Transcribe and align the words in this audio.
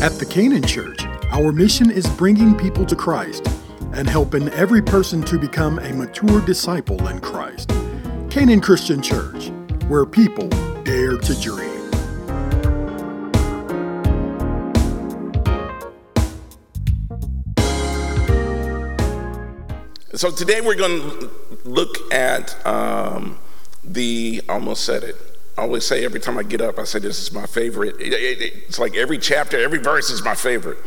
At 0.00 0.12
the 0.12 0.26
Canaan 0.26 0.62
Church, 0.62 1.00
our 1.32 1.50
mission 1.50 1.90
is 1.90 2.06
bringing 2.10 2.56
people 2.56 2.86
to 2.86 2.94
Christ 2.94 3.44
and 3.92 4.08
helping 4.08 4.48
every 4.50 4.80
person 4.80 5.22
to 5.22 5.40
become 5.40 5.80
a 5.80 5.92
mature 5.92 6.40
disciple 6.46 7.08
in 7.08 7.18
Christ. 7.18 7.72
Canaan 8.30 8.60
Christian 8.60 9.02
Church, 9.02 9.48
where 9.88 10.06
people 10.06 10.48
dare 10.84 11.16
to 11.16 11.40
dream. 11.40 11.90
So 20.14 20.30
today 20.30 20.60
we're 20.60 20.76
going 20.76 21.00
to 21.00 21.30
look 21.64 21.96
at 22.12 22.64
um, 22.64 23.36
the, 23.82 24.42
almost 24.48 24.84
said 24.84 25.02
it, 25.02 25.16
I 25.58 25.62
always 25.62 25.84
say 25.84 26.04
every 26.04 26.20
time 26.20 26.38
I 26.38 26.44
get 26.44 26.60
up, 26.60 26.78
I 26.78 26.84
say 26.84 27.00
this 27.00 27.20
is 27.20 27.32
my 27.32 27.44
favorite. 27.44 28.00
It, 28.00 28.12
it, 28.12 28.52
it's 28.68 28.78
like 28.78 28.94
every 28.94 29.18
chapter, 29.18 29.58
every 29.58 29.80
verse 29.80 30.08
is 30.08 30.22
my 30.22 30.36
favorite. 30.36 30.78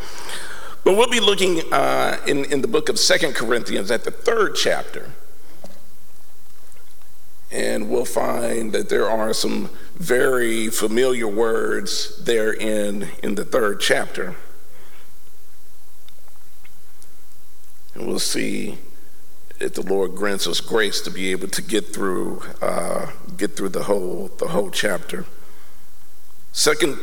But 0.85 0.95
we'll 0.95 1.09
be 1.09 1.20
looking 1.20 1.61
uh, 1.73 2.17
in, 2.25 2.45
in 2.45 2.61
the 2.61 2.70
book 2.70 2.88
of 2.88 2.97
Second 2.97 3.35
Corinthians 3.35 3.91
at 3.91 4.05
the 4.05 4.11
third 4.11 4.55
chapter. 4.55 5.11
And 7.52 7.89
we'll 7.89 8.05
find 8.05 8.71
that 8.71 8.88
there 8.88 9.09
are 9.09 9.34
some 9.34 9.70
very 9.95 10.70
familiar 10.70 11.27
words 11.27 12.23
there 12.23 12.53
in, 12.53 13.09
in 13.22 13.35
the 13.35 13.44
third 13.44 13.81
chapter. 13.81 14.35
And 17.94 18.08
we'll 18.08 18.19
see 18.19 18.77
if 19.61 19.73
the 19.73 19.81
Lord 19.81 20.15
grants 20.15 20.47
us 20.47 20.59
grace 20.59 21.01
to 21.01 21.11
be 21.11 21.31
able 21.31 21.47
to 21.49 21.61
get 21.61 21.93
through 21.93 22.41
uh, 22.61 23.11
get 23.38 23.55
through 23.55 23.69
the 23.69 23.83
whole 23.83 24.29
the 24.38 24.49
whole 24.49 24.71
chapter. 24.71 25.25
Second, 26.52 26.97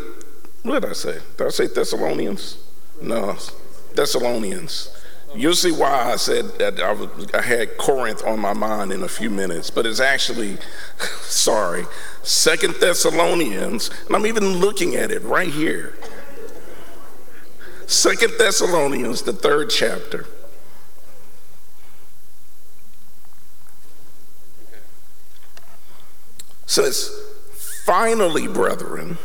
what 0.63 0.83
did 0.83 0.91
I 0.91 0.93
say? 0.93 1.21
Did 1.37 1.47
I 1.47 1.51
say 1.51 1.67
Thessalonians? 1.67 2.59
No, 3.01 3.37
Thessalonians. 3.95 4.95
You'll 5.35 5.55
see 5.55 5.73
why 5.73 6.13
I 6.13 6.17
said 6.17 6.59
that 6.59 6.81
I, 6.81 6.93
was, 6.93 7.11
I 7.35 7.43
had 7.43 7.77
Corinth 7.77 8.25
on 8.25 8.41
my 8.41 8.55
mind 8.55 8.93
in 8.93 9.03
a 9.03 9.09
few 9.09 9.29
minutes, 9.29 9.71
but 9.71 9.85
it's 9.85 10.01
actually, 10.01 10.57
sorry, 11.21 11.85
Second 12.23 12.77
Thessalonians, 12.81 13.91
and 14.07 14.17
I'm 14.17 14.27
even 14.27 14.59
looking 14.59 14.97
at 14.97 15.11
it 15.11 15.23
right 15.23 15.53
here. 15.53 15.99
Second 17.87 18.35
Thessalonians, 18.39 19.23
the 19.23 19.33
third 19.35 19.71
chapter. 19.71 20.27
Says, 26.69 27.11
Finally, 27.85 28.47
brethren, 28.47 29.19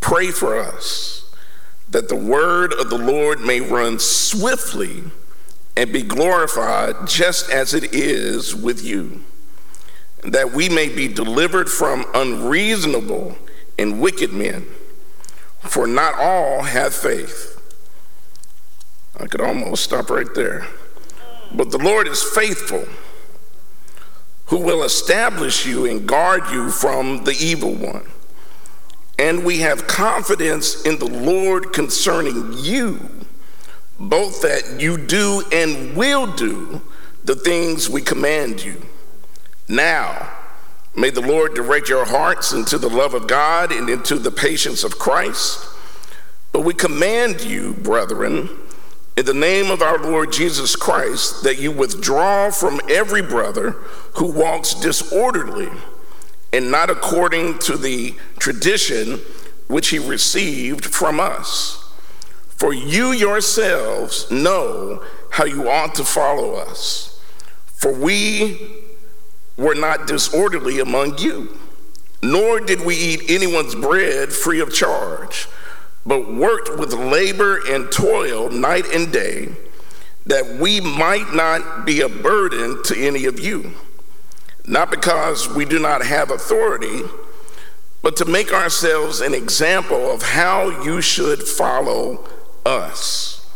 pray 0.00 0.30
for 0.30 0.58
us 0.58 1.28
that 1.90 2.08
the 2.08 2.16
word 2.16 2.72
of 2.72 2.88
the 2.88 2.96
Lord 2.98 3.40
may 3.40 3.60
run 3.60 3.98
swiftly 3.98 5.02
and 5.76 5.92
be 5.92 6.02
glorified 6.02 7.08
just 7.08 7.50
as 7.50 7.74
it 7.74 7.92
is 7.92 8.54
with 8.54 8.84
you, 8.84 9.24
that 10.22 10.52
we 10.52 10.68
may 10.68 10.88
be 10.88 11.08
delivered 11.08 11.68
from 11.68 12.06
unreasonable 12.14 13.36
and 13.76 14.00
wicked 14.00 14.32
men, 14.32 14.66
for 15.58 15.88
not 15.88 16.14
all 16.14 16.62
have 16.62 16.94
faith. 16.94 17.60
I 19.18 19.26
could 19.26 19.40
almost 19.40 19.82
stop 19.82 20.10
right 20.10 20.32
there. 20.34 20.68
But 21.52 21.70
the 21.70 21.78
Lord 21.78 22.06
is 22.06 22.22
faithful 22.22 22.86
who 24.46 24.58
will 24.58 24.82
establish 24.82 25.66
you 25.66 25.86
and 25.86 26.06
guard 26.06 26.42
you 26.50 26.70
from 26.70 27.24
the 27.24 27.36
evil 27.40 27.74
one. 27.74 28.06
And 29.18 29.44
we 29.44 29.60
have 29.60 29.86
confidence 29.86 30.84
in 30.84 30.98
the 30.98 31.06
Lord 31.06 31.72
concerning 31.72 32.52
you, 32.58 33.00
both 33.98 34.42
that 34.42 34.80
you 34.80 34.98
do 34.98 35.44
and 35.52 35.96
will 35.96 36.26
do 36.34 36.82
the 37.24 37.36
things 37.36 37.88
we 37.88 38.02
command 38.02 38.62
you. 38.62 38.82
Now, 39.68 40.30
may 40.94 41.10
the 41.10 41.22
Lord 41.22 41.54
direct 41.54 41.88
your 41.88 42.04
hearts 42.04 42.52
into 42.52 42.76
the 42.76 42.90
love 42.90 43.14
of 43.14 43.26
God 43.26 43.72
and 43.72 43.88
into 43.88 44.18
the 44.18 44.30
patience 44.30 44.84
of 44.84 44.98
Christ. 44.98 45.66
But 46.52 46.60
we 46.60 46.74
command 46.74 47.42
you, 47.42 47.74
brethren, 47.74 48.50
in 49.16 49.24
the 49.24 49.34
name 49.34 49.70
of 49.70 49.80
our 49.80 49.98
Lord 49.98 50.32
Jesus 50.32 50.76
Christ, 50.76 51.44
that 51.44 51.58
you 51.58 51.72
withdraw 51.72 52.50
from 52.50 52.80
every 52.88 53.22
brother 53.22 53.76
who 54.16 54.30
walks 54.30 54.74
disorderly 54.74 55.70
and 56.52 56.70
not 56.70 56.90
according 56.90 57.58
to 57.58 57.76
the 57.76 58.14
tradition 58.38 59.20
which 59.68 59.88
he 59.88 59.98
received 59.98 60.84
from 60.84 61.18
us. 61.18 61.80
For 62.48 62.72
you 62.72 63.12
yourselves 63.12 64.30
know 64.30 65.02
how 65.30 65.44
you 65.44 65.68
ought 65.68 65.94
to 65.96 66.04
follow 66.04 66.54
us. 66.54 67.20
For 67.66 67.92
we 67.92 68.84
were 69.56 69.74
not 69.74 70.06
disorderly 70.06 70.80
among 70.80 71.18
you, 71.18 71.58
nor 72.22 72.60
did 72.60 72.84
we 72.84 72.96
eat 72.96 73.22
anyone's 73.28 73.74
bread 73.74 74.32
free 74.32 74.60
of 74.60 74.72
charge 74.72 75.48
but 76.06 76.32
worked 76.32 76.78
with 76.78 76.92
labor 76.92 77.60
and 77.68 77.90
toil 77.90 78.50
night 78.50 78.86
and 78.92 79.12
day, 79.12 79.48
that 80.26 80.58
we 80.60 80.80
might 80.80 81.32
not 81.32 81.84
be 81.84 82.00
a 82.00 82.08
burden 82.08 82.82
to 82.84 82.96
any 82.96 83.24
of 83.24 83.40
you. 83.40 83.72
Not 84.66 84.90
because 84.90 85.48
we 85.48 85.64
do 85.64 85.78
not 85.78 86.04
have 86.04 86.30
authority, 86.30 87.02
but 88.02 88.16
to 88.16 88.24
make 88.24 88.52
ourselves 88.52 89.20
an 89.20 89.34
example 89.34 90.10
of 90.10 90.22
how 90.22 90.82
you 90.82 91.00
should 91.00 91.42
follow 91.42 92.26
us. 92.64 93.46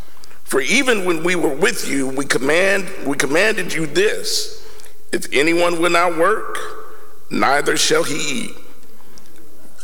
For 0.43 0.61
even 0.61 1.05
when 1.05 1.23
we 1.23 1.35
were 1.35 1.53
with 1.53 1.87
you, 1.87 2.07
we 2.07 2.25
command 2.25 2.89
we 3.05 3.15
commanded 3.15 3.73
you 3.73 3.85
this: 3.85 4.65
if 5.11 5.27
anyone 5.33 5.81
will 5.81 5.91
not 5.91 6.17
work, 6.17 6.57
neither 7.29 7.77
shall 7.77 8.03
he 8.03 8.45
eat. 8.45 8.55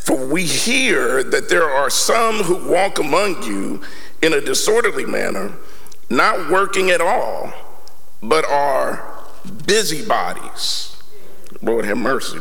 For 0.03 0.27
we 0.27 0.43
hear 0.43 1.23
that 1.23 1.49
there 1.49 1.69
are 1.69 1.89
some 1.89 2.43
who 2.43 2.69
walk 2.69 2.99
among 2.99 3.43
you 3.43 3.81
in 4.21 4.33
a 4.33 4.41
disorderly 4.41 5.05
manner, 5.05 5.53
not 6.09 6.49
working 6.51 6.91
at 6.91 7.01
all, 7.01 7.51
but 8.21 8.45
are 8.45 9.03
busybodies. 9.65 10.94
Lord 11.65 11.85
have 11.85 11.97
mercy. 11.97 12.39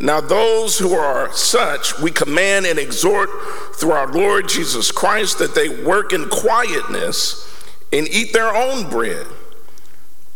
Now, 0.00 0.20
those 0.20 0.78
who 0.78 0.92
are 0.92 1.32
such, 1.32 1.98
we 1.98 2.10
command 2.10 2.66
and 2.66 2.78
exhort 2.78 3.30
through 3.76 3.92
our 3.92 4.12
Lord 4.12 4.48
Jesus 4.48 4.92
Christ 4.92 5.38
that 5.38 5.54
they 5.54 5.68
work 5.68 6.12
in 6.12 6.28
quietness 6.28 7.50
and 7.92 8.08
eat 8.08 8.32
their 8.32 8.54
own 8.54 8.90
bread. 8.90 9.26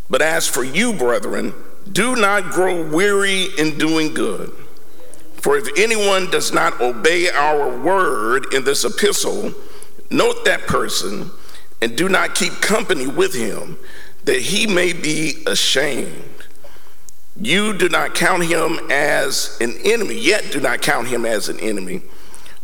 But 0.08 0.22
as 0.22 0.46
for 0.46 0.64
you, 0.64 0.92
brethren, 0.92 1.52
do 1.91 2.16
not 2.16 2.50
grow 2.50 2.88
weary 2.88 3.48
in 3.58 3.76
doing 3.78 4.14
good. 4.14 4.52
For 5.34 5.56
if 5.56 5.69
anyone 5.76 6.30
does 6.30 6.52
not 6.52 6.80
obey 6.80 7.28
our 7.30 7.78
word 7.78 8.52
in 8.54 8.64
this 8.64 8.84
epistle, 8.84 9.52
note 10.10 10.44
that 10.44 10.66
person 10.66 11.30
and 11.82 11.96
do 11.96 12.08
not 12.08 12.34
keep 12.34 12.54
company 12.54 13.06
with 13.06 13.34
him, 13.34 13.78
that 14.25 14.40
he 14.40 14.66
may 14.66 14.92
be 14.92 15.42
ashamed. 15.46 16.38
You 17.41 17.72
do 17.72 17.88
not 17.88 18.15
count 18.15 18.44
him 18.44 18.81
as 18.91 19.56
an 19.60 19.76
enemy, 19.84 20.19
yet 20.19 20.50
do 20.50 20.60
not 20.60 20.82
count 20.82 21.09
him 21.09 21.25
as 21.25 21.49
an 21.49 21.60
enemy, 21.60 22.03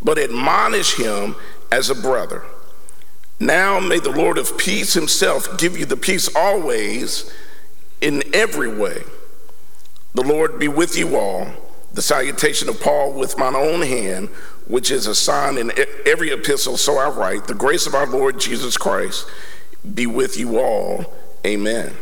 but 0.03 0.19
admonish 0.19 0.97
him 0.97 1.37
as 1.71 1.91
a 1.91 1.95
brother. 1.95 2.45
Now 3.39 3.79
may 3.81 3.99
the 3.99 4.11
Lord 4.11 4.39
of 4.39 4.59
peace 4.59 4.95
himself 4.95 5.59
give 5.59 5.79
you 5.79 5.87
the 5.87 5.97
peace 5.97 6.35
always 6.35 7.33
in 8.01 8.23
every 8.35 8.75
way. 8.75 9.03
The 10.15 10.23
Lord 10.23 10.59
be 10.59 10.69
with 10.69 10.97
you 10.97 11.17
all 11.17 11.53
the 11.95 12.03
salutation 12.03 12.69
of 12.69 12.81
Paul 12.81 13.12
with 13.12 13.39
mine 13.39 13.55
own 13.55 13.83
hand, 13.83 14.29
which 14.67 14.91
is 14.91 15.06
a 15.06 15.15
sign 15.15 15.56
in 15.56 15.73
every 16.05 16.31
epistle, 16.31 16.77
so 16.77 16.99
I 16.99 17.09
write, 17.09 17.47
the 17.47 17.55
grace 17.55 17.87
of 17.87 17.94
our 17.94 18.06
Lord 18.06 18.41
Jesus 18.41 18.77
Christ 18.77 19.29
be 19.94 20.06
with 20.06 20.37
you 20.37 20.59
all. 20.59 21.15
Amen. 21.47 21.94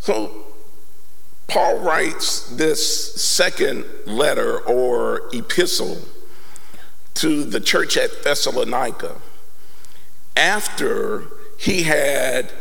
So, 0.00 0.46
Paul 1.46 1.78
writes 1.80 2.48
this 2.48 3.14
second 3.20 3.84
letter 4.06 4.58
or 4.60 5.28
epistle 5.32 5.98
to 7.14 7.44
the 7.44 7.60
church 7.60 7.96
at 7.96 8.22
Thessalonica 8.22 9.16
after 10.36 11.24
he 11.58 11.82
had 11.82 12.52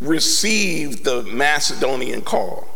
received 0.00 1.04
the 1.04 1.22
Macedonian 1.24 2.22
call. 2.22 2.66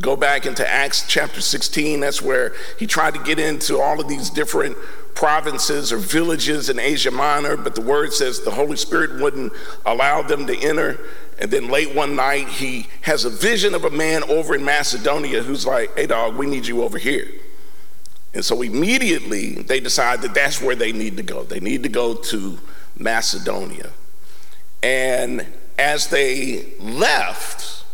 Go 0.00 0.16
back 0.16 0.46
into 0.46 0.66
Acts 0.66 1.04
chapter 1.08 1.40
16, 1.40 2.00
that's 2.00 2.22
where 2.22 2.54
he 2.78 2.86
tried 2.86 3.14
to 3.14 3.20
get 3.20 3.38
into 3.38 3.80
all 3.80 4.00
of 4.00 4.08
these 4.08 4.30
different 4.30 4.76
provinces 5.16 5.92
or 5.92 5.96
villages 5.96 6.68
in 6.68 6.78
Asia 6.78 7.10
Minor, 7.10 7.56
but 7.56 7.74
the 7.74 7.80
word 7.80 8.12
says 8.12 8.42
the 8.42 8.50
Holy 8.50 8.76
Spirit 8.76 9.20
wouldn't 9.20 9.52
allow 9.84 10.22
them 10.22 10.46
to 10.46 10.56
enter. 10.56 11.00
And 11.38 11.50
then 11.50 11.68
late 11.68 11.94
one 11.94 12.14
night, 12.14 12.48
he 12.48 12.86
has 13.00 13.24
a 13.24 13.30
vision 13.30 13.74
of 13.74 13.84
a 13.84 13.90
man 13.90 14.22
over 14.24 14.54
in 14.54 14.64
Macedonia 14.64 15.42
who's 15.42 15.66
like, 15.66 15.96
hey, 15.96 16.06
dog, 16.06 16.36
we 16.36 16.46
need 16.46 16.66
you 16.66 16.82
over 16.82 16.98
here. 16.98 17.28
And 18.34 18.44
so 18.44 18.60
immediately 18.60 19.54
they 19.54 19.80
decide 19.80 20.20
that 20.22 20.34
that's 20.34 20.60
where 20.60 20.76
they 20.76 20.92
need 20.92 21.16
to 21.16 21.22
go. 21.22 21.42
They 21.42 21.60
need 21.60 21.82
to 21.84 21.88
go 21.88 22.14
to 22.14 22.58
Macedonia. 22.98 23.90
And 24.82 25.46
as 25.78 26.08
they 26.08 26.74
left 26.78 27.84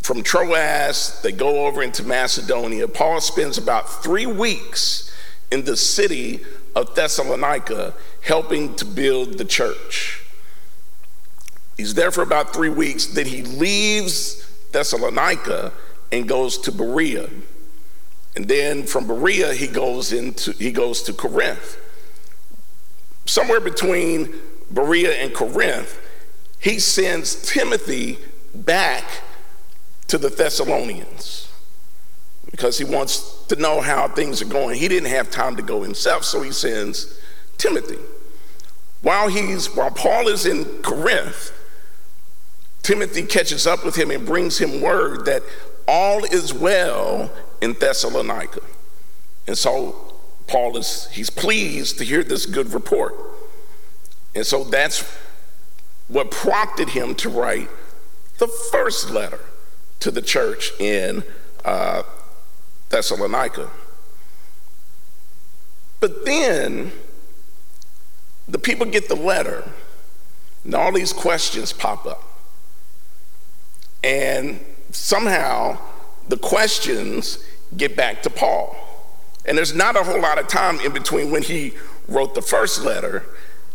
from 0.00 0.22
Troas, 0.22 1.20
they 1.22 1.32
go 1.32 1.66
over 1.66 1.82
into 1.82 2.04
Macedonia. 2.04 2.86
Paul 2.86 3.20
spends 3.20 3.58
about 3.58 4.02
three 4.02 4.26
weeks 4.26 5.09
in 5.50 5.64
the 5.64 5.76
city 5.76 6.40
of 6.76 6.94
Thessalonica 6.94 7.94
helping 8.22 8.74
to 8.76 8.84
build 8.84 9.38
the 9.38 9.44
church. 9.44 10.22
He's 11.76 11.94
there 11.94 12.10
for 12.10 12.22
about 12.22 12.52
three 12.52 12.68
weeks. 12.68 13.06
Then 13.06 13.26
he 13.26 13.42
leaves 13.42 14.46
Thessalonica 14.72 15.72
and 16.12 16.28
goes 16.28 16.58
to 16.58 16.72
Berea. 16.72 17.28
And 18.36 18.46
then 18.46 18.84
from 18.84 19.06
Berea, 19.06 19.54
he 19.54 19.66
goes 19.66 20.12
into 20.12 20.52
he 20.52 20.70
goes 20.70 21.02
to 21.02 21.12
Corinth. 21.12 21.78
Somewhere 23.26 23.60
between 23.60 24.32
Berea 24.70 25.14
and 25.14 25.34
Corinth, 25.34 25.98
he 26.58 26.78
sends 26.78 27.50
Timothy 27.50 28.18
back 28.54 29.04
to 30.08 30.18
the 30.18 30.28
Thessalonians 30.28 31.49
because 32.50 32.78
he 32.78 32.84
wants 32.84 33.44
to 33.46 33.56
know 33.56 33.80
how 33.80 34.08
things 34.08 34.42
are 34.42 34.46
going. 34.46 34.78
He 34.78 34.88
didn't 34.88 35.10
have 35.10 35.30
time 35.30 35.56
to 35.56 35.62
go 35.62 35.82
himself, 35.82 36.24
so 36.24 36.42
he 36.42 36.52
sends 36.52 37.18
Timothy. 37.58 37.98
While 39.02 39.28
he's 39.28 39.74
while 39.74 39.90
Paul 39.90 40.28
is 40.28 40.46
in 40.46 40.64
Corinth, 40.82 41.52
Timothy 42.82 43.22
catches 43.22 43.66
up 43.66 43.84
with 43.84 43.96
him 43.96 44.10
and 44.10 44.26
brings 44.26 44.58
him 44.58 44.80
word 44.80 45.24
that 45.26 45.42
all 45.86 46.24
is 46.24 46.52
well 46.52 47.30
in 47.60 47.74
Thessalonica. 47.74 48.60
And 49.46 49.56
so 49.56 50.14
Paul 50.46 50.76
is 50.76 51.08
he's 51.12 51.30
pleased 51.30 51.98
to 51.98 52.04
hear 52.04 52.22
this 52.22 52.46
good 52.46 52.72
report. 52.72 53.14
And 54.34 54.46
so 54.46 54.64
that's 54.64 55.02
what 56.08 56.30
prompted 56.30 56.90
him 56.90 57.14
to 57.16 57.28
write 57.28 57.68
the 58.38 58.48
first 58.48 59.10
letter 59.10 59.40
to 60.00 60.10
the 60.10 60.22
church 60.22 60.72
in 60.80 61.22
uh, 61.64 62.02
Thessalonica. 62.90 63.70
But 66.00 66.24
then 66.24 66.92
the 68.48 68.58
people 68.58 68.86
get 68.86 69.08
the 69.08 69.16
letter, 69.16 69.70
and 70.64 70.74
all 70.74 70.92
these 70.92 71.12
questions 71.12 71.72
pop 71.72 72.06
up. 72.06 72.22
And 74.02 74.60
somehow 74.90 75.78
the 76.28 76.36
questions 76.36 77.44
get 77.76 77.96
back 77.96 78.22
to 78.22 78.30
Paul. 78.30 78.76
And 79.44 79.56
there's 79.56 79.74
not 79.74 79.96
a 79.96 80.02
whole 80.02 80.20
lot 80.20 80.38
of 80.38 80.48
time 80.48 80.80
in 80.80 80.92
between 80.92 81.30
when 81.30 81.42
he 81.42 81.74
wrote 82.08 82.34
the 82.34 82.42
first 82.42 82.82
letter 82.82 83.24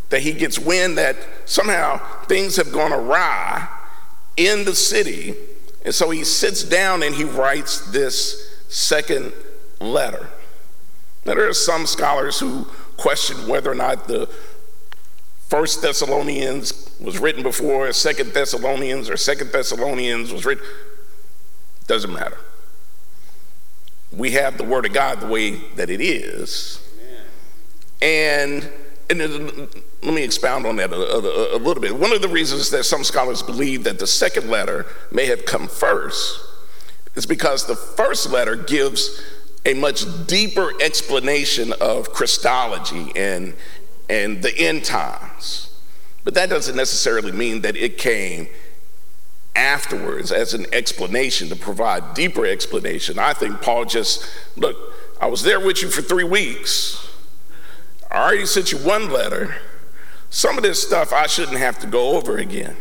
that 0.09 0.21
he 0.21 0.33
gets 0.33 0.59
wind 0.59 0.97
that 0.97 1.15
somehow 1.45 1.97
things 2.25 2.56
have 2.57 2.71
gone 2.71 2.94
awry 2.94 3.67
in 4.38 4.65
the 4.65 4.75
city. 4.75 5.35
And 5.83 5.94
so 5.94 6.09
he 6.09 6.23
sits 6.23 6.63
down 6.63 7.03
and 7.03 7.15
he 7.15 7.23
writes 7.23 7.79
this 7.91 8.54
second 8.75 9.31
letter. 9.80 10.27
Now, 11.25 11.36
there 11.36 11.48
are 11.48 11.54
some 11.54 11.86
scholars 11.86 12.39
who 12.39 12.66
question 12.98 13.48
whether 13.48 13.72
or 13.72 13.75
not 13.75 14.07
the 14.07 14.30
First 15.48 15.81
Thessalonians 15.81 16.98
was 17.00 17.18
written 17.19 17.42
before 17.42 17.92
Second 17.94 18.33
Thessalonians 18.33 19.10
or 19.10 19.16
Second 19.16 19.51
Thessalonians 19.51 20.33
was 20.33 20.45
written. 20.45 20.66
Doesn't 21.88 22.12
matter. 22.12 22.38
We 24.12 24.31
have 24.31 24.57
the 24.57 24.63
Word 24.66 24.86
of 24.86 24.94
God 24.94 25.22
the 25.22 25.27
way 25.27 25.51
that 25.75 25.89
it 25.89 26.01
is. 26.01 26.81
And, 28.01 28.69
and 29.10 29.19
let 30.04 30.13
me 30.13 30.24
expound 30.24 30.66
on 30.66 30.75
that 30.77 30.92
a, 30.92 30.95
a, 30.95 31.57
a 31.57 31.60
little 31.60 31.81
bit. 31.81 31.95
One 31.95 32.12
of 32.12 32.22
the 32.22 32.27
reasons 32.27 32.72
that 32.72 32.83
some 32.83 33.06
scholars 33.06 33.42
believe 33.42 33.86
that 33.86 34.00
the 34.00 34.07
second 34.07 34.50
letter 34.50 34.86
may 35.12 35.27
have 35.27 35.45
come 35.45 35.68
first 35.68 36.54
is 37.15 37.25
because 37.25 37.65
the 37.65 37.75
first 37.75 38.29
letter 38.29 38.56
gives 38.56 39.21
a 39.65 39.73
much 39.73 40.06
deeper 40.27 40.71
explanation 40.81 41.73
of 41.81 42.12
Christology 42.13 43.12
and, 43.15 43.53
and 44.09 44.41
the 44.44 44.56
end 44.57 44.85
times. 44.85 45.71
But 46.23 46.33
that 46.35 46.50
doesn't 46.50 46.75
necessarily 46.75 47.31
mean 47.31 47.62
that 47.62 47.75
it 47.75 47.97
came 47.97 48.47
afterwards 49.56 50.31
as 50.31 50.53
an 50.53 50.65
explanation 50.73 51.50
to 51.50 51.56
provide 51.56 52.13
deeper 52.13 52.45
explanation. 52.45 53.17
I 53.17 53.33
think 53.33 53.62
Paul 53.62 53.85
just, 53.85 54.29
look, 54.56 54.75
I 55.19 55.27
was 55.27 55.44
there 55.44 55.59
with 55.59 55.81
you 55.81 55.89
for 55.89 56.01
three 56.01 56.23
weeks. 56.23 57.09
I 58.12 58.23
already 58.23 58.45
sent 58.45 58.71
you 58.71 58.77
one 58.79 59.09
letter. 59.09 59.56
Some 60.29 60.57
of 60.57 60.63
this 60.63 60.85
stuff 60.85 61.13
I 61.13 61.27
shouldn't 61.27 61.57
have 61.57 61.79
to 61.79 61.88
go 61.88 62.17
over 62.17 62.38
again. 62.38 62.75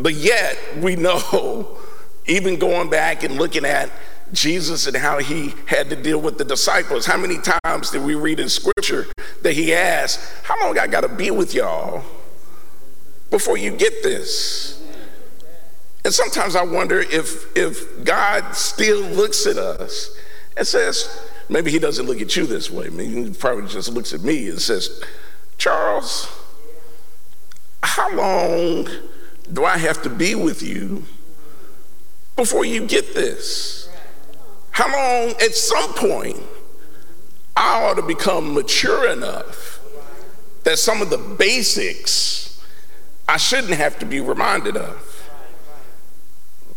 But 0.00 0.14
yet, 0.14 0.58
we 0.78 0.96
know, 0.96 1.78
even 2.26 2.58
going 2.58 2.90
back 2.90 3.22
and 3.22 3.36
looking 3.36 3.64
at 3.64 3.90
Jesus 4.32 4.86
and 4.86 4.96
how 4.96 5.18
he 5.18 5.54
had 5.66 5.90
to 5.90 5.96
deal 5.96 6.20
with 6.20 6.38
the 6.38 6.44
disciples. 6.44 7.06
How 7.06 7.16
many 7.16 7.38
times 7.38 7.90
did 7.90 8.02
we 8.02 8.14
read 8.14 8.38
in 8.38 8.48
scripture 8.48 9.06
that 9.42 9.54
he 9.54 9.74
asked, 9.74 10.20
How 10.44 10.60
long 10.60 10.78
I 10.78 10.86
got 10.86 11.00
to 11.00 11.08
be 11.08 11.30
with 11.30 11.54
y'all 11.54 12.04
before 13.30 13.56
you 13.58 13.72
get 13.72 14.02
this? 14.02 14.80
And 16.04 16.14
sometimes 16.14 16.56
I 16.56 16.62
wonder 16.62 17.00
if, 17.00 17.56
if 17.56 18.04
God 18.04 18.54
still 18.54 19.00
looks 19.00 19.46
at 19.46 19.58
us 19.58 20.16
and 20.56 20.66
says, 20.66 21.28
maybe 21.48 21.70
he 21.70 21.78
doesn't 21.78 22.06
look 22.06 22.20
at 22.20 22.36
you 22.36 22.46
this 22.46 22.70
way. 22.70 22.88
Maybe 22.88 23.24
he 23.24 23.30
probably 23.30 23.68
just 23.68 23.90
looks 23.90 24.14
at 24.14 24.22
me 24.22 24.48
and 24.48 24.60
says, 24.60 25.02
Charles, 25.58 26.28
how 27.82 28.14
long 28.14 28.88
do 29.52 29.64
I 29.64 29.78
have 29.78 30.02
to 30.02 30.10
be 30.10 30.34
with 30.34 30.62
you 30.62 31.04
before 32.36 32.64
you 32.64 32.86
get 32.86 33.14
this? 33.14 33.88
How 34.70 34.86
long, 34.86 35.34
at 35.42 35.54
some 35.54 35.92
point, 35.94 36.38
I 37.56 37.82
ought 37.82 37.94
to 37.94 38.02
become 38.02 38.54
mature 38.54 39.10
enough 39.10 39.80
that 40.64 40.78
some 40.78 41.02
of 41.02 41.10
the 41.10 41.18
basics 41.18 42.40
I 43.30 43.36
shouldn't 43.36 43.74
have 43.74 43.96
to 44.00 44.06
be 44.06 44.20
reminded 44.20 44.76
of. 44.76 45.30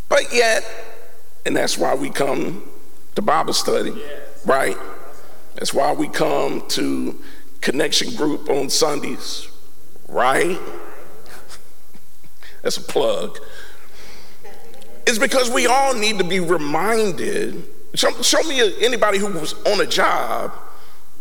But 0.07 0.31
yet, 0.31 0.63
and 1.47 1.55
that's 1.55 1.79
why 1.79 1.95
we 1.95 2.11
come 2.11 2.69
to 3.15 3.23
Bible 3.23 3.53
study, 3.53 3.99
right? 4.45 4.77
That's 5.55 5.73
why 5.73 5.93
we 5.93 6.07
come 6.07 6.67
to 6.69 7.19
connection 7.61 8.15
group 8.15 8.51
on 8.51 8.69
Sundays, 8.69 9.47
right? 10.07 10.59
That's 12.63 12.77
a 12.77 12.81
plug. 12.81 13.37
It's 15.05 15.19
because 15.19 15.51
we 15.51 15.67
all 15.67 15.93
need 15.93 16.17
to 16.17 16.23
be 16.23 16.39
reminded 16.39 17.63
Show, 17.95 18.09
show 18.23 18.41
me 18.43 18.59
anybody 18.83 19.19
who 19.19 19.27
was 19.27 19.53
on 19.65 19.79
a 19.79 19.85
job 19.85 20.51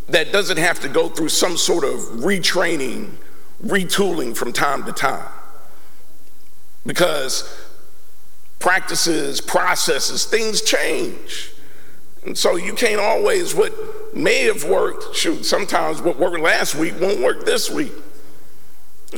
that 0.08 0.32
doesn't 0.32 0.56
have 0.56 0.80
to 0.80 0.88
go 0.88 1.08
through 1.08 1.28
some 1.28 1.56
sort 1.56 1.84
of 1.84 2.00
retraining, 2.22 3.10
retooling 3.62 4.34
from 4.34 4.52
time 4.52 4.84
to 4.84 4.92
time. 4.92 5.28
Because 6.86 7.68
practices, 8.58 9.40
processes, 9.40 10.24
things 10.24 10.62
change. 10.62 11.52
And 12.24 12.38
so 12.38 12.56
you 12.56 12.72
can't 12.72 13.00
always, 13.00 13.54
what 13.54 13.72
may 14.14 14.44
have 14.44 14.64
worked, 14.64 15.14
shoot, 15.14 15.44
sometimes 15.44 16.00
what 16.00 16.18
worked 16.18 16.40
last 16.40 16.74
week 16.74 16.98
won't 17.00 17.20
work 17.20 17.44
this 17.44 17.70
week. 17.70 17.92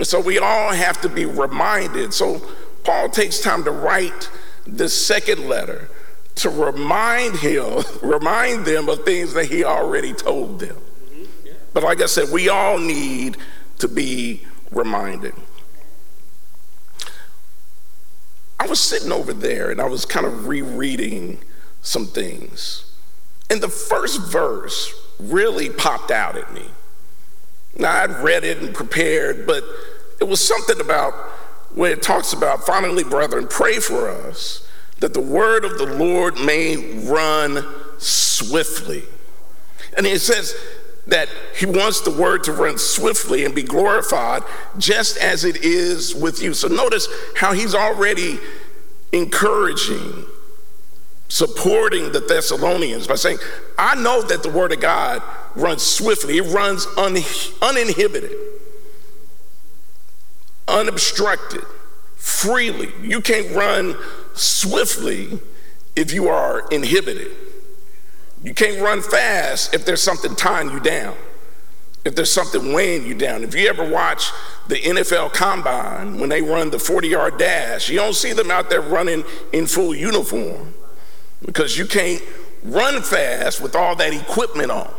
So 0.03 0.21
we 0.21 0.39
all 0.39 0.73
have 0.73 1.01
to 1.03 1.09
be 1.09 1.25
reminded. 1.25 2.13
So 2.13 2.43
Paul 2.83 3.09
takes 3.09 3.41
time 3.41 3.65
to 3.65 3.71
write 3.71 4.29
the 4.67 4.89
second 4.89 5.49
letter 5.49 5.89
to 6.37 6.51
remind 6.51 7.37
him, 7.37 7.85
remind 8.03 8.67
them 8.67 8.89
of 8.89 9.05
things 9.05 9.35
that 9.35 9.47
he 9.47 9.65
already 9.65 10.13
told 10.13 10.61
them. 10.61 10.77
But 11.73 11.83
like 11.83 12.01
I 12.01 12.07
said, 12.07 12.31
we 12.31 12.49
all 12.49 12.79
need 12.79 13.37
to 13.79 13.89
be 13.89 14.43
reminded. 14.71 15.35
I 18.59 18.67
was 18.67 18.81
sitting 18.81 19.13
over 19.13 19.33
there 19.33 19.71
and 19.71 19.81
I 19.81 19.87
was 19.87 20.05
kind 20.05 20.25
of 20.25 20.49
rereading 20.49 21.41
some 21.83 22.07
things. 22.07 22.91
And 23.51 23.61
the 23.61 23.69
first 23.69 24.21
verse 24.23 24.93
really 25.19 25.69
popped 25.69 26.11
out 26.11 26.37
at 26.37 26.53
me. 26.55 26.67
Now, 27.77 28.03
I'd 28.03 28.23
read 28.23 28.45
it 28.45 28.59
and 28.59 28.75
prepared, 28.75 29.47
but 29.47 29.65
it 30.21 30.25
was 30.25 30.47
something 30.47 30.81
about 30.81 31.13
where 31.75 31.91
it 31.93 32.03
talks 32.03 32.33
about, 32.33 32.65
finally, 32.65 33.03
brethren, 33.03 33.49
pray 33.49 33.81
for 33.81 34.09
us 34.09 34.67
that 35.01 35.13
the 35.13 35.21
word 35.21 35.65
of 35.65 35.77
the 35.77 35.87
Lord 35.87 36.39
may 36.41 36.99
run 37.01 37.65
swiftly. 37.99 39.03
And 39.97 40.07
it 40.07 40.21
says 40.21 40.55
that 41.07 41.29
he 41.57 41.67
wants 41.67 42.01
the 42.01 42.11
word 42.11 42.45
to 42.45 42.53
run 42.53 42.79
swiftly 42.79 43.45
and 43.45 43.55
be 43.55 43.63
glorified 43.63 44.43
just 44.79 45.17
as 45.19 45.45
it 45.45 45.57
is 45.65 46.15
with 46.15 46.43
you. 46.43 46.55
So 46.55 46.69
notice 46.69 47.09
how 47.37 47.53
he's 47.53 47.75
already 47.75 48.39
encouraging 49.13 50.25
supporting 51.35 52.13
the 52.13 52.21
Thessalonians 52.21 53.09
by 53.09 53.17
saying, 53.17 53.39
I 53.77 53.97
know 53.97 54.23
that 54.23 54.45
the 54.45 54.49
word 54.49 54.71
of 54.71 54.79
God 54.79 55.21
runs 55.57 55.83
swiftly, 55.83 56.39
it 56.39 56.45
runs 56.55 56.87
un- 56.97 57.17
uninhibited, 57.61 58.37
unobstructed, 60.69 61.65
freely. 62.15 62.93
You 63.03 63.21
can't 63.21 63.53
run 63.53 63.97
swiftly 64.35 65.41
if 65.97 66.13
you 66.13 66.29
are 66.29 66.69
inhibited. 66.69 67.33
You 68.45 68.55
can't 68.55 68.81
run 68.81 69.03
fast 69.03 69.75
if 69.75 69.85
there's 69.85 70.03
something 70.03 70.37
tying 70.37 70.71
you 70.71 70.79
down, 70.79 71.17
if 72.05 72.15
there's 72.15 72.31
something 72.31 72.73
weighing 72.73 73.09
you 73.09 73.15
down. 73.15 73.43
If 73.43 73.57
you 73.57 73.69
ever 73.69 73.85
watch 73.91 74.31
the 74.69 74.77
NFL 74.77 75.33
combine 75.33 76.21
when 76.21 76.29
they 76.29 76.43
run 76.43 76.71
the 76.71 76.79
40 76.79 77.09
yard 77.09 77.39
dash, 77.39 77.89
you 77.89 77.97
don't 77.97 78.15
see 78.15 78.33
them 78.33 78.53
out 78.53 78.71
there 78.71 78.83
running 78.83 79.25
in 79.53 79.67
full 79.67 79.97
uniform 79.97 80.75
because 81.45 81.77
you 81.77 81.87
can't 81.87 82.23
run 82.63 83.03
fast 83.03 83.61
with 83.61 83.77
all 83.77 83.95
that 83.97 84.13
equipment 84.13 84.71
on. 84.71 84.93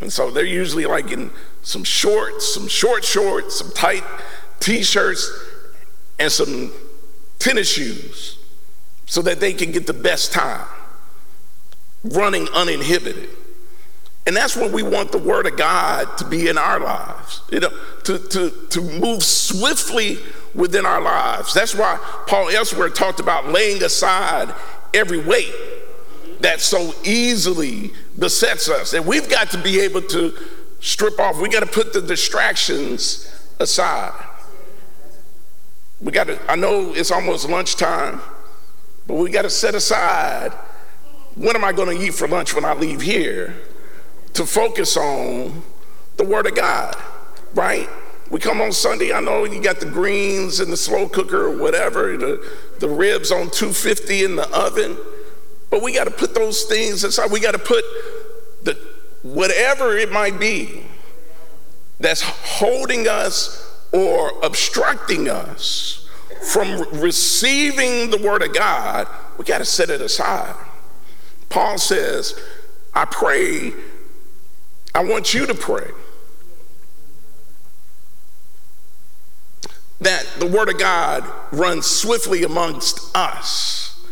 And 0.00 0.12
so 0.12 0.30
they're 0.30 0.44
usually 0.44 0.86
like 0.86 1.10
in 1.10 1.30
some 1.62 1.84
shorts, 1.84 2.52
some 2.52 2.68
short 2.68 3.04
shorts, 3.04 3.56
some 3.56 3.70
tight 3.72 4.04
t 4.60 4.82
shirts, 4.82 5.32
and 6.18 6.30
some 6.30 6.72
tennis 7.38 7.70
shoes 7.70 8.38
so 9.06 9.22
that 9.22 9.40
they 9.40 9.52
can 9.52 9.72
get 9.72 9.86
the 9.86 9.92
best 9.92 10.32
time 10.32 10.66
running 12.04 12.48
uninhibited. 12.54 13.30
And 14.26 14.34
that's 14.34 14.56
what 14.56 14.72
we 14.72 14.82
want 14.82 15.12
the 15.12 15.18
Word 15.18 15.46
of 15.46 15.56
God 15.56 16.16
to 16.18 16.24
be 16.26 16.48
in 16.48 16.56
our 16.56 16.80
lives, 16.80 17.42
you 17.50 17.60
know, 17.60 17.72
to, 18.04 18.18
to, 18.18 18.50
to 18.70 18.80
move 18.80 19.22
swiftly 19.22 20.18
within 20.54 20.86
our 20.86 21.00
lives. 21.00 21.52
That's 21.52 21.74
why 21.74 21.98
Paul 22.26 22.48
elsewhere 22.48 22.88
talked 22.88 23.20
about 23.20 23.48
laying 23.48 23.82
aside 23.82 24.54
every 24.94 25.18
weight 25.18 25.52
that 26.40 26.60
so 26.60 26.94
easily 27.04 27.92
besets 28.18 28.68
us. 28.68 28.92
And 28.92 29.06
we've 29.06 29.28
got 29.28 29.50
to 29.50 29.58
be 29.58 29.80
able 29.80 30.02
to 30.02 30.34
strip 30.80 31.18
off, 31.18 31.40
we 31.40 31.48
got 31.48 31.60
to 31.60 31.66
put 31.66 31.92
the 31.92 32.02
distractions 32.02 33.30
aside. 33.58 34.12
We 36.00 36.12
got 36.12 36.26
to, 36.26 36.38
I 36.50 36.56
know 36.56 36.92
it's 36.92 37.10
almost 37.10 37.48
lunchtime, 37.48 38.20
but 39.06 39.14
we 39.14 39.30
got 39.30 39.42
to 39.42 39.50
set 39.50 39.74
aside 39.74 40.52
what 41.34 41.56
am 41.56 41.64
I 41.64 41.72
going 41.72 41.96
to 41.96 42.04
eat 42.04 42.14
for 42.14 42.28
lunch 42.28 42.54
when 42.54 42.64
I 42.64 42.74
leave 42.74 43.00
here 43.00 43.56
to 44.34 44.46
focus 44.46 44.96
on 44.96 45.62
the 46.16 46.24
Word 46.24 46.46
of 46.46 46.54
God, 46.54 46.96
right? 47.54 47.88
We 48.30 48.40
come 48.40 48.60
on 48.60 48.72
Sunday, 48.72 49.12
I 49.12 49.20
know 49.20 49.44
you 49.44 49.62
got 49.62 49.80
the 49.80 49.86
greens 49.86 50.60
in 50.60 50.70
the 50.70 50.76
slow 50.76 51.08
cooker 51.08 51.46
or 51.46 51.56
whatever, 51.56 52.16
the, 52.16 52.52
the 52.80 52.88
ribs 52.88 53.30
on 53.30 53.50
250 53.50 54.24
in 54.24 54.36
the 54.36 54.48
oven, 54.56 54.96
but 55.70 55.82
we 55.82 55.92
got 55.92 56.04
to 56.04 56.10
put 56.10 56.34
those 56.34 56.62
things 56.64 57.04
aside. 57.04 57.30
We 57.30 57.40
got 57.40 57.52
to 57.52 57.58
put 57.58 57.84
the 58.62 58.78
whatever 59.22 59.96
it 59.96 60.10
might 60.10 60.38
be 60.38 60.84
that's 62.00 62.22
holding 62.22 63.06
us 63.08 63.60
or 63.92 64.32
obstructing 64.42 65.28
us 65.28 66.08
from 66.44 67.00
receiving 67.00 68.10
the 68.10 68.18
Word 68.18 68.42
of 68.42 68.54
God, 68.54 69.08
we 69.38 69.44
got 69.44 69.58
to 69.58 69.64
set 69.64 69.90
it 69.90 70.00
aside. 70.00 70.54
Paul 71.48 71.78
says, 71.78 72.38
I 72.94 73.04
pray, 73.04 73.72
I 74.94 75.04
want 75.04 75.34
you 75.34 75.46
to 75.46 75.54
pray 75.54 75.90
that 80.04 80.26
the 80.38 80.46
Word 80.46 80.68
of 80.68 80.78
God 80.78 81.24
runs 81.50 81.86
swiftly 81.86 82.44
amongst 82.44 83.14
us. 83.16 84.02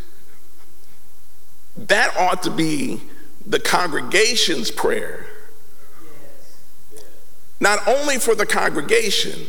That 1.76 2.16
ought 2.16 2.42
to 2.44 2.50
be 2.50 3.02
the 3.46 3.60
congregation's 3.60 4.70
prayer. 4.70 5.26
Not 7.60 7.86
only 7.86 8.18
for 8.18 8.34
the 8.34 8.46
congregation, 8.46 9.46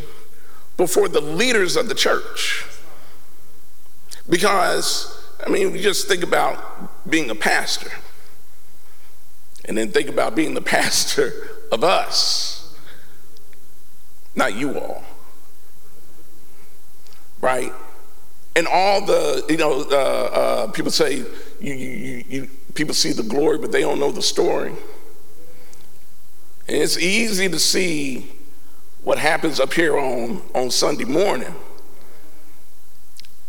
but 0.77 0.89
for 0.89 1.07
the 1.07 1.21
leaders 1.21 1.75
of 1.75 1.87
the 1.87 1.95
church. 1.95 2.65
Because, 4.29 5.25
I 5.45 5.49
mean, 5.49 5.77
just 5.77 6.07
think 6.07 6.23
about 6.23 7.09
being 7.09 7.29
a 7.29 7.35
pastor, 7.35 7.91
and 9.65 9.77
then 9.77 9.91
think 9.91 10.09
about 10.09 10.35
being 10.35 10.53
the 10.53 10.61
pastor 10.77 11.31
of 11.71 11.83
us, 11.83 12.75
not 14.35 14.55
you 14.55 14.77
all 14.77 15.03
right? 17.43 17.73
And 18.55 18.67
all 18.67 19.05
the, 19.05 19.45
you 19.49 19.57
know, 19.57 19.85
uh, 19.91 19.95
uh, 19.95 20.67
people 20.71 20.91
say, 20.91 21.25
you, 21.59 21.73
you, 21.73 22.23
you, 22.29 22.49
people 22.73 22.93
see 22.93 23.11
the 23.11 23.21
glory, 23.21 23.57
but 23.57 23.73
they 23.73 23.81
don't 23.81 23.99
know 23.99 24.13
the 24.13 24.21
story. 24.21 24.69
And 26.69 26.77
it's 26.77 26.97
easy 26.97 27.49
to 27.49 27.59
see 27.59 28.31
what 29.03 29.17
happens 29.17 29.59
up 29.59 29.73
here 29.73 29.99
on, 29.99 30.41
on 30.55 30.71
Sunday 30.71 31.03
morning, 31.03 31.53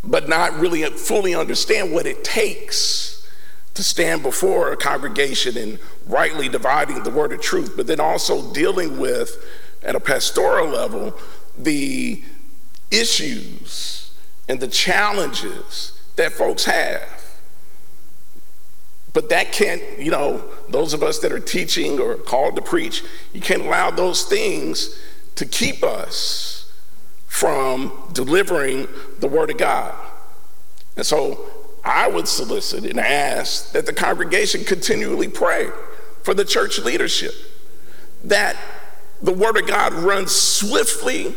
but 0.03 0.29
not 0.29 0.59
really 0.59 0.83
fully 0.83 1.33
understand 1.33 1.93
what 1.93 2.05
it 2.05 2.25
takes 2.25 3.31
to 3.75 3.85
stand 3.85 4.25
before 4.25 4.73
a 4.73 4.77
congregation 4.77 5.57
and 5.57 5.79
rightly 6.09 6.49
dividing 6.49 7.01
the 7.05 7.11
word 7.11 7.33
of 7.33 7.41
truth, 7.41 7.75
but 7.77 7.87
then 7.87 8.01
also 8.01 8.53
dealing 8.53 8.99
with, 8.99 9.37
at 9.85 9.95
a 9.95 10.01
pastoral 10.01 10.69
level, 10.69 11.17
the 11.57 12.25
issues 13.01 14.15
and 14.49 14.61
the 14.61 14.69
challenges 14.69 16.01
that 16.17 16.33
folks 16.33 16.65
have. 16.65 17.09
But 19.13 19.29
that 19.29 19.53
can't, 19.53 19.83
you 19.99 20.11
know, 20.11 20.45
those 20.69 20.93
of 20.93 21.03
us 21.03 21.21
that 21.21 21.33
are 21.33 21.41
teaching 21.41 22.01
or 22.01 22.17
called 22.17 22.57
to 22.57 22.63
preach, 22.63 23.03
you 23.33 23.41
can't 23.41 23.63
allow 23.63 23.91
those 23.91 24.25
things 24.25 24.99
to 25.37 25.47
keep 25.47 25.83
us 25.83 26.73
from 27.27 28.11
delivering 28.13 28.89
the 29.21 29.29
Word 29.29 29.51
of 29.51 29.59
God. 29.59 29.95
And 30.97 31.07
so 31.07 31.47
I 31.85 32.09
would 32.09 32.29
solicit 32.29 32.85
and 32.85 32.99
ask 32.99 33.73
that 33.73 33.87
the 33.87 33.93
congregation 33.93 34.65
continually 34.65 35.29
pray 35.29 35.71
for 36.23 36.35
the 36.35 36.45
church 36.45 36.79
leadership, 36.79 37.35
that 38.25 38.57
the 39.23 39.33
Word 39.33 39.57
of 39.57 39.67
God 39.67 39.93
runs 39.93 40.33
swiftly 40.33 41.35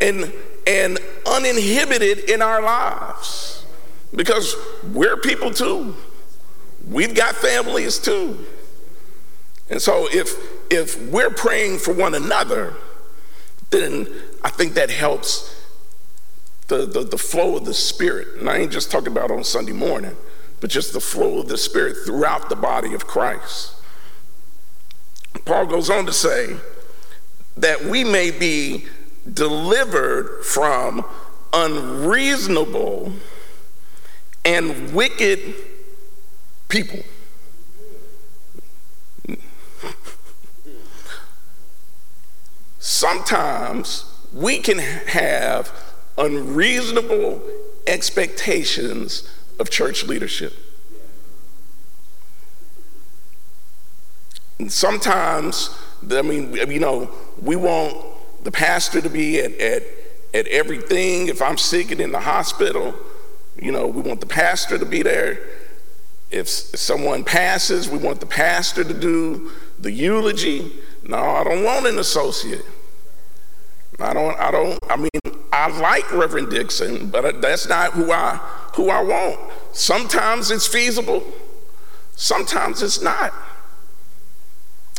and 0.00 0.32
and 0.66 0.98
uninhibited 1.26 2.30
in 2.30 2.42
our 2.42 2.62
lives 2.62 3.64
because 4.14 4.54
we're 4.92 5.16
people 5.16 5.50
too. 5.50 5.94
We've 6.88 7.14
got 7.14 7.34
families 7.34 7.98
too. 7.98 8.44
And 9.70 9.80
so 9.80 10.08
if 10.10 10.34
if 10.70 11.00
we're 11.10 11.30
praying 11.30 11.78
for 11.78 11.92
one 11.92 12.14
another, 12.14 12.74
then 13.70 14.06
I 14.42 14.50
think 14.50 14.74
that 14.74 14.90
helps 14.90 15.54
the, 16.68 16.86
the, 16.86 17.04
the 17.04 17.18
flow 17.18 17.56
of 17.56 17.66
the 17.66 17.74
Spirit. 17.74 18.40
And 18.40 18.48
I 18.48 18.58
ain't 18.58 18.72
just 18.72 18.90
talking 18.90 19.08
about 19.08 19.30
on 19.30 19.44
Sunday 19.44 19.72
morning, 19.72 20.16
but 20.60 20.70
just 20.70 20.92
the 20.92 21.00
flow 21.00 21.38
of 21.40 21.48
the 21.48 21.58
Spirit 21.58 21.96
throughout 22.06 22.48
the 22.48 22.56
body 22.56 22.94
of 22.94 23.06
Christ. 23.06 23.74
Paul 25.44 25.66
goes 25.66 25.90
on 25.90 26.06
to 26.06 26.12
say 26.12 26.56
that 27.56 27.84
we 27.84 28.04
may 28.04 28.30
be 28.30 28.86
delivered 29.30 30.44
from 30.44 31.04
unreasonable 31.52 33.12
and 34.44 34.92
wicked 34.92 35.54
people. 36.68 37.00
Sometimes 42.78 44.04
we 44.32 44.58
can 44.58 44.78
have 44.78 45.70
unreasonable 46.18 47.42
expectations 47.86 49.28
of 49.58 49.70
church 49.70 50.04
leadership. 50.04 50.54
And 54.58 54.72
sometimes, 54.72 55.76
I 56.10 56.22
mean, 56.22 56.54
you 56.54 56.80
know, 56.80 57.10
we 57.40 57.56
want 57.56 58.11
the 58.42 58.50
pastor 58.50 59.00
to 59.00 59.08
be 59.08 59.40
at, 59.40 59.52
at, 59.58 59.82
at 60.34 60.46
everything. 60.48 61.28
If 61.28 61.40
I'm 61.40 61.58
sick 61.58 61.90
and 61.90 62.00
in 62.00 62.12
the 62.12 62.20
hospital, 62.20 62.94
you 63.60 63.72
know, 63.72 63.86
we 63.86 64.02
want 64.02 64.20
the 64.20 64.26
pastor 64.26 64.78
to 64.78 64.86
be 64.86 65.02
there. 65.02 65.38
If 66.30 66.48
someone 66.48 67.24
passes, 67.24 67.88
we 67.88 67.98
want 67.98 68.20
the 68.20 68.26
pastor 68.26 68.84
to 68.84 68.94
do 68.94 69.50
the 69.78 69.92
eulogy. 69.92 70.72
No, 71.04 71.18
I 71.18 71.44
don't 71.44 71.62
want 71.62 71.86
an 71.86 71.98
associate. 71.98 72.64
I 74.00 74.14
don't, 74.14 74.38
I 74.38 74.50
don't, 74.50 74.78
I 74.88 74.96
mean, 74.96 75.10
I 75.52 75.68
like 75.78 76.10
Reverend 76.12 76.50
Dixon, 76.50 77.10
but 77.10 77.42
that's 77.42 77.68
not 77.68 77.92
who 77.92 78.10
I, 78.10 78.36
who 78.74 78.88
I 78.88 79.02
want. 79.02 79.38
Sometimes 79.72 80.50
it's 80.50 80.66
feasible, 80.66 81.22
sometimes 82.16 82.82
it's 82.82 83.02
not. 83.02 83.32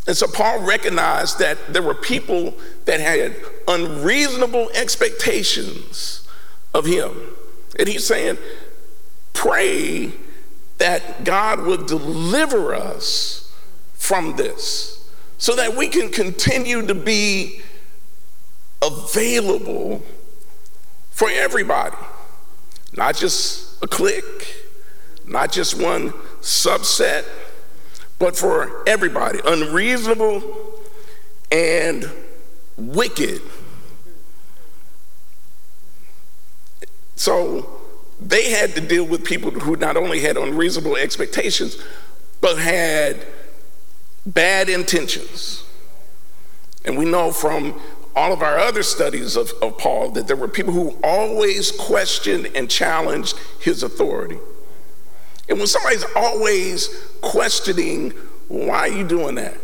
And 0.06 0.18
so 0.18 0.28
Paul 0.28 0.60
recognized 0.60 1.40
that 1.40 1.58
there 1.72 1.82
were 1.82 1.96
people 1.96 2.54
that 2.86 3.00
had 3.00 3.36
unreasonable 3.68 4.70
expectations 4.74 6.28
of 6.74 6.86
him. 6.86 7.12
And 7.80 7.88
he's 7.88 8.06
saying, 8.06 8.38
pray 9.32 10.12
that 10.78 11.24
God 11.24 11.62
would 11.62 11.86
deliver 11.86 12.76
us 12.76 13.54
from 13.94 14.36
this 14.36 15.10
so 15.38 15.56
that 15.56 15.76
we 15.76 15.88
can 15.88 16.10
continue 16.10 16.86
to 16.86 16.94
be 16.94 17.62
available 18.82 20.04
for 21.12 21.30
everybody, 21.30 21.96
not 22.96 23.16
just 23.16 23.82
a 23.82 23.88
clique, 23.88 24.56
not 25.26 25.52
just 25.52 25.82
one 25.82 26.12
subset, 26.42 27.26
but 28.24 28.38
for 28.38 28.88
everybody. 28.88 29.38
Unreasonable 29.46 30.42
and 31.52 32.10
wicked. 32.78 33.42
So 37.18 37.82
they 38.22 38.52
had 38.52 38.76
to 38.76 38.82
deal 38.82 39.06
with 39.06 39.26
people 39.26 39.52
who 39.52 39.76
not 39.76 39.98
only 39.98 40.22
had 40.22 40.38
unreasonable 40.38 40.96
expectations, 40.96 41.84
but 42.40 42.58
had 42.58 43.28
bad 44.26 44.70
intentions. 44.70 45.66
And 46.86 46.98
we 46.98 47.04
know 47.04 47.34
from 47.34 47.78
all 48.16 48.32
of 48.32 48.42
our 48.42 48.58
other 48.58 48.84
studies 48.84 49.36
of, 49.36 49.52
of 49.62 49.78
Paul 49.78 50.12
that 50.12 50.28
there 50.28 50.38
were 50.38 50.48
people 50.48 50.72
who 50.72 50.98
always 51.04 51.74
questioned 51.74 52.50
and 52.56 52.70
challenged 52.70 53.38
his 53.60 53.84
authority. 53.84 54.40
And 55.50 55.58
when 55.58 55.68
somebody's 55.68 56.06
always 56.16 56.88
questioning, 57.22 58.12
why 58.48 58.80
are 58.80 58.88
you 58.88 59.08
doing 59.08 59.36
that? 59.36 59.56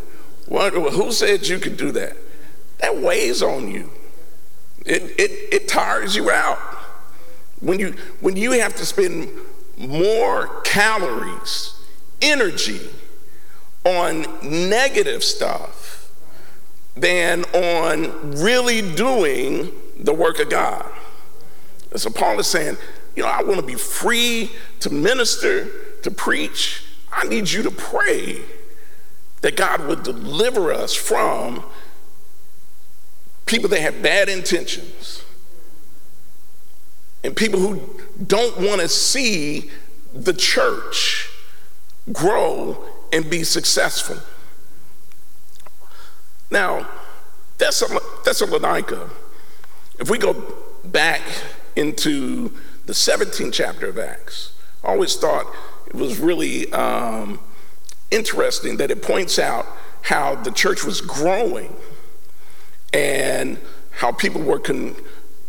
What, 0.46 0.72
who 0.72 1.12
said 1.12 1.46
you 1.46 1.58
could 1.58 1.76
do 1.76 1.92
that? 1.92 2.16
That 2.78 2.96
weighs 2.96 3.42
on 3.42 3.70
you. 3.70 3.90
It, 4.84 5.02
it, 5.18 5.30
it 5.52 5.68
tires 5.68 6.16
you 6.16 6.30
out. 6.30 6.58
When 7.60 7.78
you, 7.78 7.94
when 8.20 8.36
you 8.36 8.52
have 8.52 8.74
to 8.76 8.86
spend 8.86 9.30
more 9.76 10.60
calories, 10.62 11.74
energy 12.20 12.80
on 13.84 14.26
negative 14.42 15.24
stuff 15.24 16.10
than 16.96 17.44
on 17.54 18.32
really 18.32 18.82
doing 18.94 19.70
the 19.98 20.12
work 20.12 20.38
of 20.38 20.50
God. 20.50 20.90
So 21.96 22.10
Paul 22.10 22.38
is 22.38 22.46
saying, 22.46 22.76
you 23.20 23.26
know, 23.26 23.32
I 23.32 23.42
want 23.42 23.60
to 23.60 23.66
be 23.66 23.74
free 23.74 24.50
to 24.78 24.88
minister, 24.88 25.68
to 26.00 26.10
preach. 26.10 26.82
I 27.12 27.28
need 27.28 27.50
you 27.50 27.62
to 27.64 27.70
pray 27.70 28.40
that 29.42 29.56
God 29.56 29.86
would 29.86 30.02
deliver 30.02 30.72
us 30.72 30.94
from 30.94 31.62
people 33.44 33.68
that 33.68 33.80
have 33.80 34.02
bad 34.02 34.30
intentions 34.30 35.22
and 37.22 37.36
people 37.36 37.60
who 37.60 38.00
don't 38.26 38.56
want 38.56 38.80
to 38.80 38.88
see 38.88 39.70
the 40.14 40.32
church 40.32 41.28
grow 42.14 42.82
and 43.12 43.28
be 43.28 43.44
successful. 43.44 44.16
Now, 46.50 46.88
Thessalonica, 47.58 49.10
if 49.98 50.08
we 50.08 50.16
go 50.16 50.32
back 50.86 51.20
into 51.76 52.56
the 52.86 52.92
17th 52.92 53.52
chapter 53.52 53.88
of 53.88 53.98
Acts, 53.98 54.52
I 54.82 54.88
always 54.88 55.16
thought 55.16 55.46
it 55.86 55.94
was 55.94 56.18
really 56.18 56.72
um, 56.72 57.40
interesting 58.10 58.76
that 58.78 58.90
it 58.90 59.02
points 59.02 59.38
out 59.38 59.66
how 60.02 60.34
the 60.34 60.50
church 60.50 60.84
was 60.84 61.00
growing 61.00 61.76
and 62.92 63.58
how 63.90 64.12
people 64.12 64.42
were 64.42 64.58
con- 64.58 64.96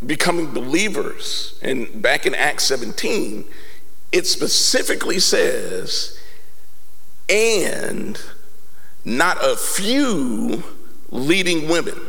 becoming 0.06 0.52
believers. 0.54 1.58
And 1.62 2.02
back 2.02 2.26
in 2.26 2.36
Acts 2.36 2.66
17, 2.66 3.46
it 4.12 4.28
specifically 4.28 5.20
says, 5.20 6.20
and 7.30 8.22
not 9.06 9.38
a 9.42 9.56
few 9.56 10.64
leading 11.10 11.70
women. 11.70 12.00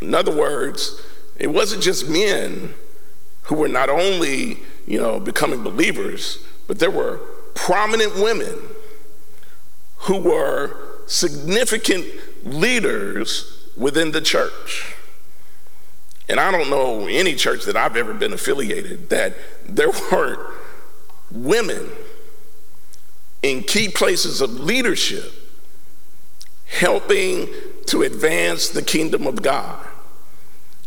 In 0.00 0.14
other 0.14 0.34
words, 0.34 1.00
it 1.38 1.48
wasn't 1.48 1.82
just 1.82 2.08
men 2.08 2.74
who 3.52 3.58
were 3.58 3.68
not 3.68 3.90
only, 3.90 4.56
you 4.86 4.98
know, 4.98 5.20
becoming 5.20 5.62
believers, 5.62 6.38
but 6.66 6.78
there 6.78 6.90
were 6.90 7.18
prominent 7.52 8.14
women 8.14 8.58
who 9.98 10.16
were 10.16 10.74
significant 11.06 12.06
leaders 12.44 13.68
within 13.76 14.12
the 14.12 14.22
church. 14.22 14.94
And 16.30 16.40
I 16.40 16.50
don't 16.50 16.70
know 16.70 17.06
any 17.06 17.34
church 17.34 17.66
that 17.66 17.76
I've 17.76 17.94
ever 17.94 18.14
been 18.14 18.32
affiliated 18.32 19.10
that 19.10 19.34
there 19.68 19.90
weren't 20.10 20.40
women 21.30 21.90
in 23.42 23.64
key 23.64 23.90
places 23.90 24.40
of 24.40 24.60
leadership 24.60 25.30
helping 26.68 27.48
to 27.88 28.00
advance 28.00 28.70
the 28.70 28.80
kingdom 28.80 29.26
of 29.26 29.42
God. 29.42 29.86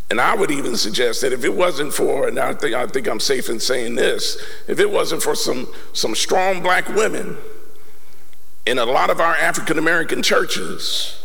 And 0.10 0.22
I 0.22 0.36
would 0.36 0.52
even 0.52 0.78
suggest 0.78 1.22
that 1.22 1.34
if 1.34 1.44
it 1.44 1.54
wasn't 1.54 1.94
for, 1.94 2.28
and 2.28 2.38
I 2.38 2.54
think, 2.54 2.76
I 2.76 2.86
think 2.86 3.08
I'm 3.08 3.20
safe 3.20 3.50
in 3.50 3.60
saying 3.60 3.96
this, 3.96 4.38
if 4.68 4.80
it 4.80 4.92
wasn't 4.92 5.24
for 5.24 5.34
some, 5.34 5.68
some 5.94 6.14
strong 6.14 6.62
black 6.62 6.88
women 6.90 7.38
in 8.66 8.78
a 8.78 8.86
lot 8.86 9.10
of 9.10 9.20
our 9.20 9.36
African 9.36 9.80
American 9.80 10.22
churches, 10.22 11.24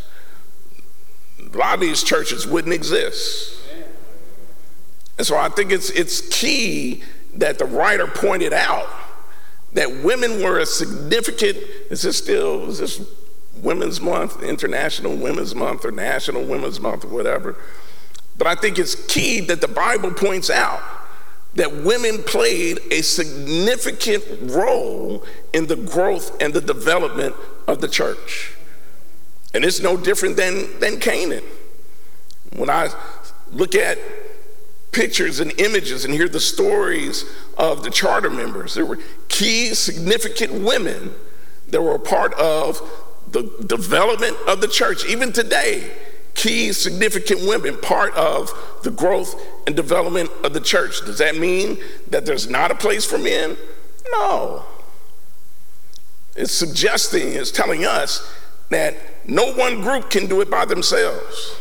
a 1.39 1.57
lot 1.57 1.75
of 1.75 1.81
these 1.81 2.03
churches 2.03 2.47
wouldn't 2.47 2.73
exist. 2.73 3.59
And 5.19 5.27
so 5.27 5.37
I 5.37 5.51
think 5.51 5.73
it's, 5.73 5.91
it's 5.91 6.27
key 6.35 7.03
that 7.35 7.59
the 7.59 7.67
writer 7.67 8.07
pointed 8.07 8.55
out 8.55 8.89
that 9.75 10.03
women 10.03 10.43
were 10.43 10.59
a 10.59 10.67
significant, 10.67 11.59
is 11.91 12.03
this 12.03 12.17
still, 12.17 12.69
is 12.71 12.79
this 12.79 13.07
Women's 13.57 14.01
Month, 14.01 14.43
International 14.43 15.15
Women's 15.15 15.55
Month, 15.55 15.85
or 15.85 15.91
National 15.91 16.45
Women's 16.45 16.81
Month, 16.81 17.05
or 17.05 17.09
whatever? 17.09 17.57
But 18.39 18.47
I 18.47 18.55
think 18.55 18.79
it's 18.79 18.95
key 19.07 19.41
that 19.41 19.61
the 19.61 19.69
Bible 19.69 20.13
points 20.13 20.51
out 20.51 20.83
that 21.55 21.75
women 21.83 22.23
played 22.23 22.79
a 22.91 23.03
significant 23.03 24.25
role 24.43 25.25
in 25.53 25.67
the 25.67 25.77
growth 25.77 26.41
and 26.41 26.55
the 26.55 26.61
development 26.61 27.35
of 27.67 27.81
the 27.81 27.89
church. 27.89 28.53
And 29.53 29.65
it's 29.65 29.81
no 29.81 29.97
different 29.97 30.37
than, 30.37 30.79
than 30.79 31.01
Canaan. 31.01 31.43
When 32.55 32.71
I 32.71 32.89
look 33.53 33.75
at 33.75 33.99
pictures 34.93 35.41
and 35.41 35.53
images 35.61 36.05
and 36.05 36.15
hear 36.15 36.29
the 36.29 36.41
stories 36.41 37.25
of 37.59 37.83
the 37.83 37.91
charter 37.91 38.31
members, 38.31 38.75
there 38.75 38.87
were 38.87 38.99
key, 39.29 39.75
significant 39.75 40.53
women 40.53 41.13
that 41.69 41.83
were 41.83 41.95
a 41.95 42.01
part 42.01 42.33
of 42.35 42.81
the 43.31 43.43
development 43.67 44.37
of 44.47 44.61
the 44.61 44.69
church. 44.69 45.05
Even 45.05 45.33
today, 45.33 45.91
key 46.35 46.73
significant 46.73 47.41
women 47.47 47.79
part 47.79 48.15
of 48.15 48.53
the 48.83 48.91
growth 48.91 49.41
and 49.67 49.77
development 49.77 50.31
of 50.45 50.55
the 50.55 50.61
church. 50.61 51.05
Does 51.05 51.19
that 51.19 51.37
mean 51.37 51.79
that 52.09 52.27
there's 52.27 52.49
not 52.49 52.71
a 52.71 52.75
place 52.75 53.05
for 53.05 53.19
men? 53.19 53.57
No. 54.11 54.65
It's 56.37 56.53
suggesting, 56.53 57.33
it's 57.33 57.51
telling 57.51 57.85
us 57.85 58.35
that 58.71 58.97
no 59.27 59.53
one 59.53 59.81
group 59.81 60.11
can 60.11 60.27
do 60.27 60.41
it 60.41 60.51
by 60.51 60.65
themselves. 60.65 61.57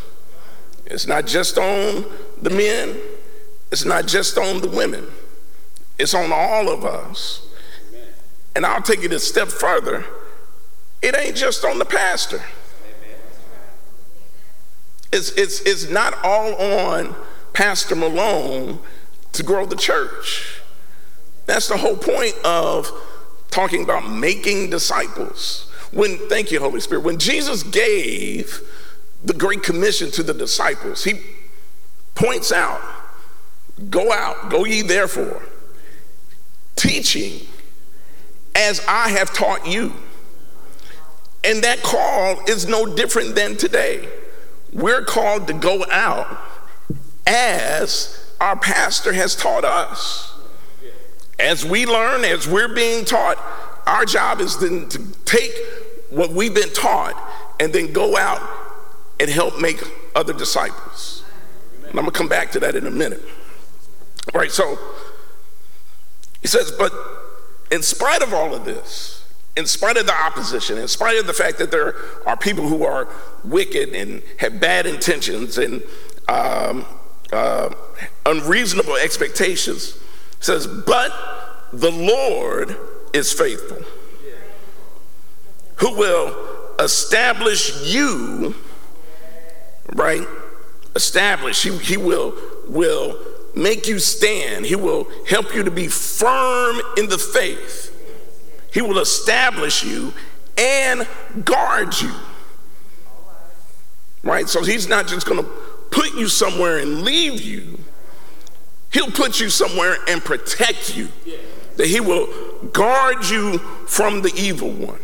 It's 0.86 1.08
not 1.08 1.26
just 1.26 1.58
on 1.58 2.06
the 2.42 2.50
men, 2.50 2.98
it's 3.72 3.86
not 3.86 4.08
just 4.08 4.38
on 4.38 4.62
the 4.62 4.70
women, 4.70 5.08
it's 5.98 6.14
on 6.14 6.32
all 6.32 6.70
of 6.70 6.86
us. 6.86 7.46
And 8.56 8.66
I'll 8.66 8.82
take 8.82 9.04
it 9.04 9.12
a 9.12 9.20
step 9.20 9.50
further 9.50 10.06
it 11.02 11.18
ain't 11.18 11.36
just 11.36 11.64
on 11.64 11.80
the 11.80 11.86
pastor. 11.86 12.42
It's, 15.12 15.32
it's, 15.32 15.62
it's 15.62 15.90
not 15.90 16.14
all 16.24 16.56
on 16.56 17.16
Pastor 17.54 17.96
Malone 17.96 18.80
to 19.34 19.44
grow 19.44 19.66
the 19.66 19.76
church. 19.76 20.62
That's 21.46 21.68
the 21.68 21.78
whole 21.78 21.98
point 21.98 22.36
of 22.46 22.92
talking 23.50 23.84
about 23.84 24.10
making 24.10 24.70
disciples. 24.70 25.72
When, 25.92 26.18
thank 26.30 26.52
you, 26.52 26.60
Holy 26.60 26.80
Spirit, 26.80 27.04
when 27.04 27.18
Jesus 27.18 27.64
gave 27.64 28.62
the 29.24 29.34
Great 29.34 29.64
Commission 29.64 30.12
to 30.12 30.24
the 30.24 30.34
disciples, 30.34 31.04
he 31.04 31.20
points 32.14 32.52
out, 32.52 32.82
go 33.90 34.12
out, 34.12 34.52
go 34.52 34.66
ye 34.66 34.84
therefore, 34.84 35.42
teaching 36.76 37.48
as 38.56 38.82
I 38.88 39.10
have 39.10 39.34
taught 39.34 39.68
you. 39.68 39.94
And 41.44 41.64
that 41.64 41.82
call 41.82 42.44
is 42.48 42.68
no 42.68 42.86
different 42.96 43.34
than 43.34 43.58
today. 43.58 44.08
We're 44.74 45.04
called 45.04 45.48
to 45.48 45.54
go 45.54 45.86
out 45.90 46.40
as 47.26 48.34
our 48.40 48.56
pastor 48.56 49.14
has 49.14 49.36
taught 49.36 49.66
us. 49.66 50.34
As 51.40 51.66
we 51.66 51.86
learn, 51.86 52.26
as 52.26 52.48
we're 52.48 52.74
being 52.74 53.06
taught, 53.06 53.38
our 53.88 54.06
job 54.06 54.42
is 54.42 54.58
then 54.58 54.90
to 54.90 55.00
take 55.26 55.54
what 56.10 56.32
we've 56.32 56.54
been 56.54 56.74
taught 56.74 57.16
and 57.60 57.72
then 57.72 57.94
go 57.94 58.18
out 58.18 58.42
and 59.20 59.30
help 59.30 59.60
make 59.60 59.82
other 60.16 60.34
disciples. 60.34 61.24
And 61.78 61.98
I'm 61.98 62.06
gonna 62.06 62.12
come 62.12 62.28
back 62.28 62.52
to 62.52 62.60
that 62.62 62.76
in 62.76 62.86
a 62.86 62.92
minute. 62.92 63.22
All 64.34 64.40
right, 64.40 64.52
so 64.52 64.78
he 66.42 66.48
says, 66.48 66.72
but 66.72 66.94
in 67.72 67.82
spite 67.82 68.22
of 68.22 68.34
all 68.34 68.54
of 68.54 68.66
this, 68.66 69.19
in 69.56 69.66
spite 69.66 69.98
of 69.98 70.06
the 70.06 70.14
opposition, 70.14 70.78
in 70.78 70.88
spite 70.88 71.18
of 71.18 71.28
the 71.28 71.34
fact 71.34 71.58
that 71.58 71.72
there 71.72 71.96
are 72.26 72.38
people 72.38 72.68
who 72.68 72.86
are 72.86 73.08
wicked 73.44 73.90
and 73.90 74.22
have 74.38 74.60
bad 74.60 74.86
intentions 74.86 75.58
and 75.58 75.84
um, 76.28 76.86
uh, 77.32 77.70
unreasonable 78.26 78.96
expectations, 78.96 79.98
says, 80.40 80.68
but 80.68 81.12
the 81.74 81.92
Lord 81.92 82.78
is 83.14 83.34
faithful, 83.34 83.84
who 85.76 85.98
will 85.98 86.76
establish 86.80 87.94
you, 87.94 88.56
right? 89.94 90.26
Establish, 90.96 91.64
he, 91.64 91.78
he 91.80 91.98
will, 91.98 92.36
will 92.68 93.20
make 93.56 93.88
you 93.88 94.00
stand. 94.00 94.66
He 94.66 94.76
will 94.76 95.08
help 95.28 95.54
you 95.54 95.64
to 95.64 95.72
be 95.72 95.88
firm 95.88 96.80
in 96.98 97.10
the 97.10 97.18
faith. 97.18 97.96
He 98.74 98.82
will 98.82 99.00
establish 99.00 99.84
you 99.84 100.14
and 100.58 101.08
guard 101.44 102.00
you. 102.00 102.14
Right? 104.24 104.48
So 104.48 104.64
he's 104.64 104.88
not 104.88 105.08
just 105.08 105.26
going 105.26 105.44
to 105.44 105.50
put 105.92 106.14
you 106.14 106.28
somewhere 106.28 106.78
and 106.78 107.04
leave 107.04 107.42
you. 107.42 107.80
He'll 108.92 109.12
put 109.12 109.40
you 109.40 109.50
somewhere 109.50 109.98
and 110.08 110.24
protect 110.24 110.96
you. 110.96 111.10
That 111.78 111.88
he 111.88 112.00
will 112.00 112.28
guard 112.74 113.26
you 113.30 113.60
from 113.88 114.22
the 114.22 114.34
evil 114.36 114.72
one. 114.72 115.00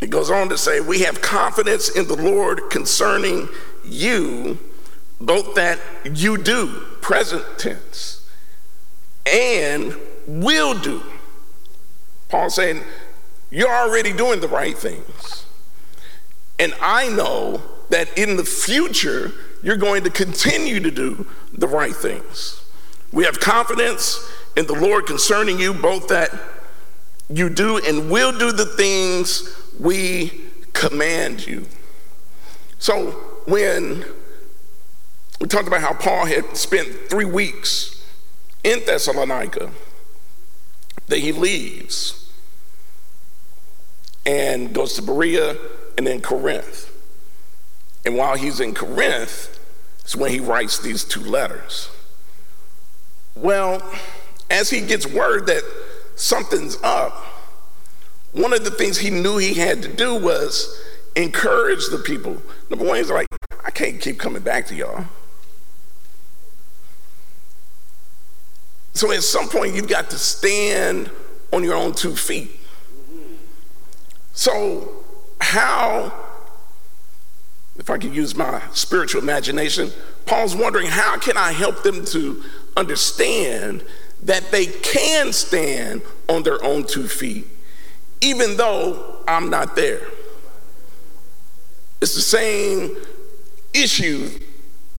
He 0.00 0.06
goes 0.06 0.30
on 0.30 0.48
to 0.48 0.56
say, 0.56 0.80
We 0.80 1.00
have 1.00 1.20
confidence 1.20 1.88
in 1.88 2.06
the 2.06 2.16
Lord 2.16 2.70
concerning 2.70 3.48
you, 3.84 4.58
both 5.20 5.54
that 5.56 5.80
you 6.14 6.38
do, 6.38 6.68
present 7.00 7.44
tense, 7.58 8.17
and 9.32 9.96
will 10.26 10.78
do. 10.78 11.02
Paul 12.28 12.50
saying, 12.50 12.82
You're 13.50 13.72
already 13.72 14.12
doing 14.12 14.40
the 14.40 14.48
right 14.48 14.76
things. 14.76 15.46
And 16.58 16.74
I 16.80 17.08
know 17.08 17.62
that 17.90 18.16
in 18.18 18.36
the 18.36 18.44
future, 18.44 19.32
you're 19.62 19.76
going 19.76 20.04
to 20.04 20.10
continue 20.10 20.80
to 20.80 20.90
do 20.90 21.26
the 21.52 21.68
right 21.68 21.94
things. 21.94 22.64
We 23.12 23.24
have 23.24 23.40
confidence 23.40 24.28
in 24.56 24.66
the 24.66 24.74
Lord 24.74 25.06
concerning 25.06 25.58
you, 25.58 25.72
both 25.72 26.08
that 26.08 26.30
you 27.30 27.48
do 27.48 27.78
and 27.78 28.10
will 28.10 28.36
do 28.36 28.52
the 28.52 28.64
things 28.64 29.56
we 29.78 30.42
command 30.72 31.46
you. 31.46 31.66
So 32.78 33.10
when 33.46 34.04
we 35.40 35.46
talked 35.46 35.68
about 35.68 35.80
how 35.80 35.92
Paul 35.94 36.26
had 36.26 36.56
spent 36.56 36.88
three 37.08 37.24
weeks 37.24 37.97
in 38.64 38.84
Thessalonica, 38.84 39.70
that 41.06 41.18
he 41.18 41.32
leaves 41.32 42.30
and 44.26 44.74
goes 44.74 44.94
to 44.94 45.02
Berea 45.02 45.56
and 45.96 46.06
then 46.06 46.20
Corinth. 46.20 46.92
And 48.04 48.16
while 48.16 48.36
he's 48.36 48.60
in 48.60 48.74
Corinth, 48.74 49.58
is 50.04 50.16
when 50.16 50.30
he 50.30 50.40
writes 50.40 50.78
these 50.78 51.04
two 51.04 51.20
letters. 51.20 51.90
Well, 53.34 53.82
as 54.50 54.70
he 54.70 54.80
gets 54.80 55.06
word 55.06 55.46
that 55.46 55.62
something's 56.16 56.76
up, 56.82 57.12
one 58.32 58.52
of 58.52 58.64
the 58.64 58.70
things 58.70 58.98
he 58.98 59.10
knew 59.10 59.38
he 59.38 59.54
had 59.54 59.82
to 59.82 59.88
do 59.88 60.14
was 60.14 60.82
encourage 61.14 61.88
the 61.88 61.98
people. 61.98 62.42
Number 62.70 62.84
one, 62.84 62.96
he's 62.96 63.10
like, 63.10 63.26
I 63.64 63.70
can't 63.70 64.00
keep 64.00 64.18
coming 64.18 64.42
back 64.42 64.66
to 64.66 64.74
y'all. 64.74 65.06
So 68.94 69.12
at 69.12 69.22
some 69.22 69.48
point, 69.48 69.74
you've 69.74 69.88
got 69.88 70.10
to 70.10 70.18
stand 70.18 71.10
on 71.52 71.62
your 71.62 71.74
own 71.74 71.94
two 71.94 72.16
feet. 72.16 72.50
So, 74.32 75.04
how, 75.40 76.12
if 77.76 77.90
I 77.90 77.98
could 77.98 78.14
use 78.14 78.36
my 78.36 78.62
spiritual 78.72 79.22
imagination, 79.22 79.90
Paul's 80.26 80.54
wondering 80.54 80.86
how 80.86 81.18
can 81.18 81.36
I 81.36 81.52
help 81.52 81.82
them 81.82 82.04
to 82.06 82.42
understand 82.76 83.84
that 84.22 84.50
they 84.50 84.66
can 84.66 85.32
stand 85.32 86.02
on 86.28 86.42
their 86.42 86.62
own 86.64 86.84
two 86.84 87.08
feet, 87.08 87.46
even 88.20 88.56
though 88.56 89.22
I'm 89.26 89.50
not 89.50 89.76
there. 89.76 90.06
It's 92.00 92.14
the 92.14 92.20
same 92.20 92.96
issue 93.74 94.30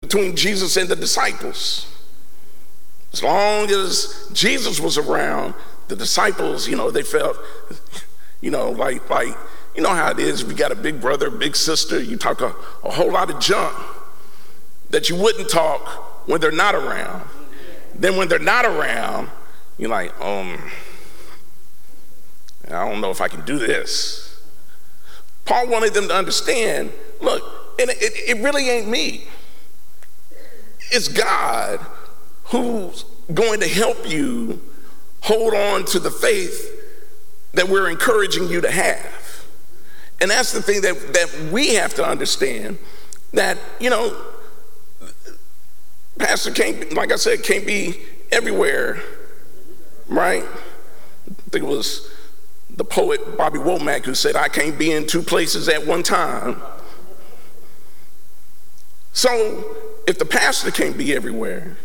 between 0.02 0.36
Jesus 0.36 0.76
and 0.78 0.90
the 0.90 0.96
disciples. 0.96 1.86
As 3.14 3.24
long 3.24 3.70
as 3.70 4.30
Jesus 4.34 4.80
was 4.80 4.98
around, 4.98 5.56
the 5.88 5.96
disciples, 5.96 6.68
you 6.68 6.76
know, 6.76 6.92
they 6.92 7.02
felt, 7.02 7.38
you 8.42 8.52
know, 8.52 8.70
like, 8.72 9.10
like, 9.10 9.36
you 9.76 9.82
know 9.82 9.90
how 9.90 10.12
it 10.12 10.20
is. 10.20 10.42
If 10.42 10.50
you 10.50 10.56
got 10.56 10.72
a 10.72 10.76
big 10.76 11.02
brother, 11.02 11.30
big 11.30 11.56
sister, 11.56 12.02
you 12.02 12.18
talk 12.18 12.42
a, 12.42 12.54
a 12.84 12.92
whole 12.92 13.12
lot 13.12 13.30
of 13.30 13.40
junk 13.40 13.76
that 14.90 15.10
you 15.10 15.16
wouldn't 15.16 15.50
talk 15.50 16.28
when 16.28 16.40
they're 16.42 16.52
not 16.52 16.76
around. 16.76 17.28
Then 17.96 18.18
when 18.18 18.28
they're 18.28 18.40
not 18.40 18.66
around, 18.66 19.30
you're 19.78 19.90
like, 19.90 20.20
um, 20.22 20.60
I 22.68 22.88
don't 22.88 23.02
know 23.02 23.10
if 23.10 23.22
I 23.22 23.28
can 23.28 23.44
do 23.46 23.58
this. 23.58 24.42
Paul 25.46 25.68
wanted 25.68 25.94
them 25.94 26.08
to 26.10 26.14
understand 26.14 26.92
look, 27.22 27.44
and 27.80 27.90
it, 27.90 27.98
it 28.02 28.44
really 28.44 28.70
ain't 28.70 28.88
me, 28.88 29.28
it's 30.92 31.08
God 31.08 31.86
who's 32.50 33.06
going 33.34 33.60
to 33.60 33.68
help 33.68 34.10
you 34.10 34.62
hold 35.22 35.54
on 35.54 35.86
to 35.86 36.00
the 36.00 36.12
faith 36.12 36.76
that 37.54 37.68
we're 37.68 37.90
encouraging 37.90 38.48
you 38.48 38.62
to 38.62 38.72
have. 38.72 39.46
And 40.22 40.30
that's 40.30 40.52
the 40.52 40.62
thing 40.62 40.82
that, 40.82 40.96
that 41.14 41.52
we 41.52 41.76
have 41.76 41.94
to 41.96 42.06
understand 42.06 42.78
that, 43.34 43.58
you 43.80 43.90
know, 43.90 44.16
pastor 46.18 46.52
can't, 46.52 46.94
like 46.94 47.12
I 47.12 47.16
said, 47.16 47.44
can't 47.44 47.66
be 47.66 48.00
everywhere, 48.32 49.02
right? 50.08 50.44
I 50.44 51.50
think 51.52 51.64
it 51.64 51.68
was 51.68 52.12
the 52.70 52.84
poet 52.84 53.38
Bobby 53.38 53.60
Womack 53.60 54.06
who 54.06 54.16
said, 54.16 54.36
I 54.36 54.48
can't 54.48 54.78
be 54.78 54.92
in 54.92 55.08
two 55.08 55.22
places 55.22 55.70
at 55.70 55.86
one 55.86 56.04
time. 56.04 56.62
So 59.14 59.76
if 60.08 60.18
the 60.18 60.26
pastor 60.26 60.72
can't 60.72 60.98
be 60.98 61.14
everywhere, 61.14 61.78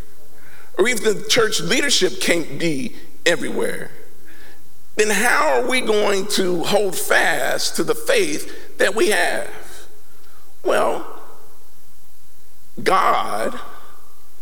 or 0.79 0.89
if 0.89 1.03
the 1.03 1.25
church 1.29 1.61
leadership 1.61 2.21
can't 2.21 2.59
be 2.59 2.97
everywhere, 3.25 3.91
then 4.97 5.11
how 5.11 5.61
are 5.61 5.67
we 5.69 5.81
going 5.81 6.27
to 6.29 6.63
hold 6.65 6.97
fast 6.97 7.77
to 7.77 7.85
the 7.85 7.95
faith 7.95 8.79
that 8.79 8.95
we 8.95 9.11
have? 9.11 9.51
Well, 10.65 11.21
God 12.83 13.59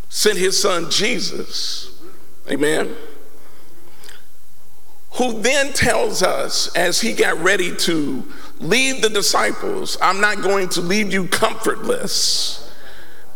sent 0.09 0.37
his 0.37 0.59
son 0.59 0.89
Jesus, 0.89 2.01
amen, 2.49 2.95
who 5.13 5.41
then 5.41 5.73
tells 5.73 6.23
us 6.23 6.73
as 6.75 7.01
he 7.01 7.13
got 7.13 7.37
ready 7.39 7.75
to 7.75 8.23
leave 8.59 9.01
the 9.01 9.09
disciples, 9.09 9.97
I'm 10.01 10.21
not 10.21 10.41
going 10.41 10.69
to 10.69 10.81
leave 10.81 11.13
you 11.13 11.27
comfortless. 11.27 12.72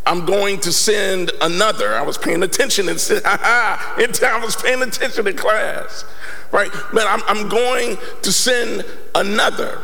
I'm 0.08 0.26
going 0.26 0.62
to 0.62 0.72
send 0.72 1.32
another. 1.42 1.94
I 1.94 2.02
was 2.02 2.18
paying 2.18 2.42
attention 2.42 2.88
and 2.88 2.98
said, 2.98 3.24
ha 3.24 3.38
ha, 3.42 3.96
I 3.98 4.40
was 4.40 4.56
paying 4.56 4.82
attention 4.82 5.28
in 5.28 5.36
class, 5.36 6.06
right? 6.54 6.72
Man, 6.94 7.06
I'm, 7.08 7.22
I'm 7.28 7.50
going 7.50 7.98
to 8.22 8.32
send 8.32 8.86
another 9.14 9.82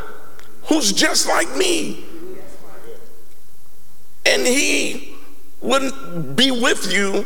who's 0.64 0.94
just 0.94 1.28
like 1.28 1.54
me. 1.58 2.06
And 4.26 4.48
he 4.48 5.14
wouldn't 5.60 6.38
be 6.38 6.52
with 6.52 6.94
you 6.94 7.26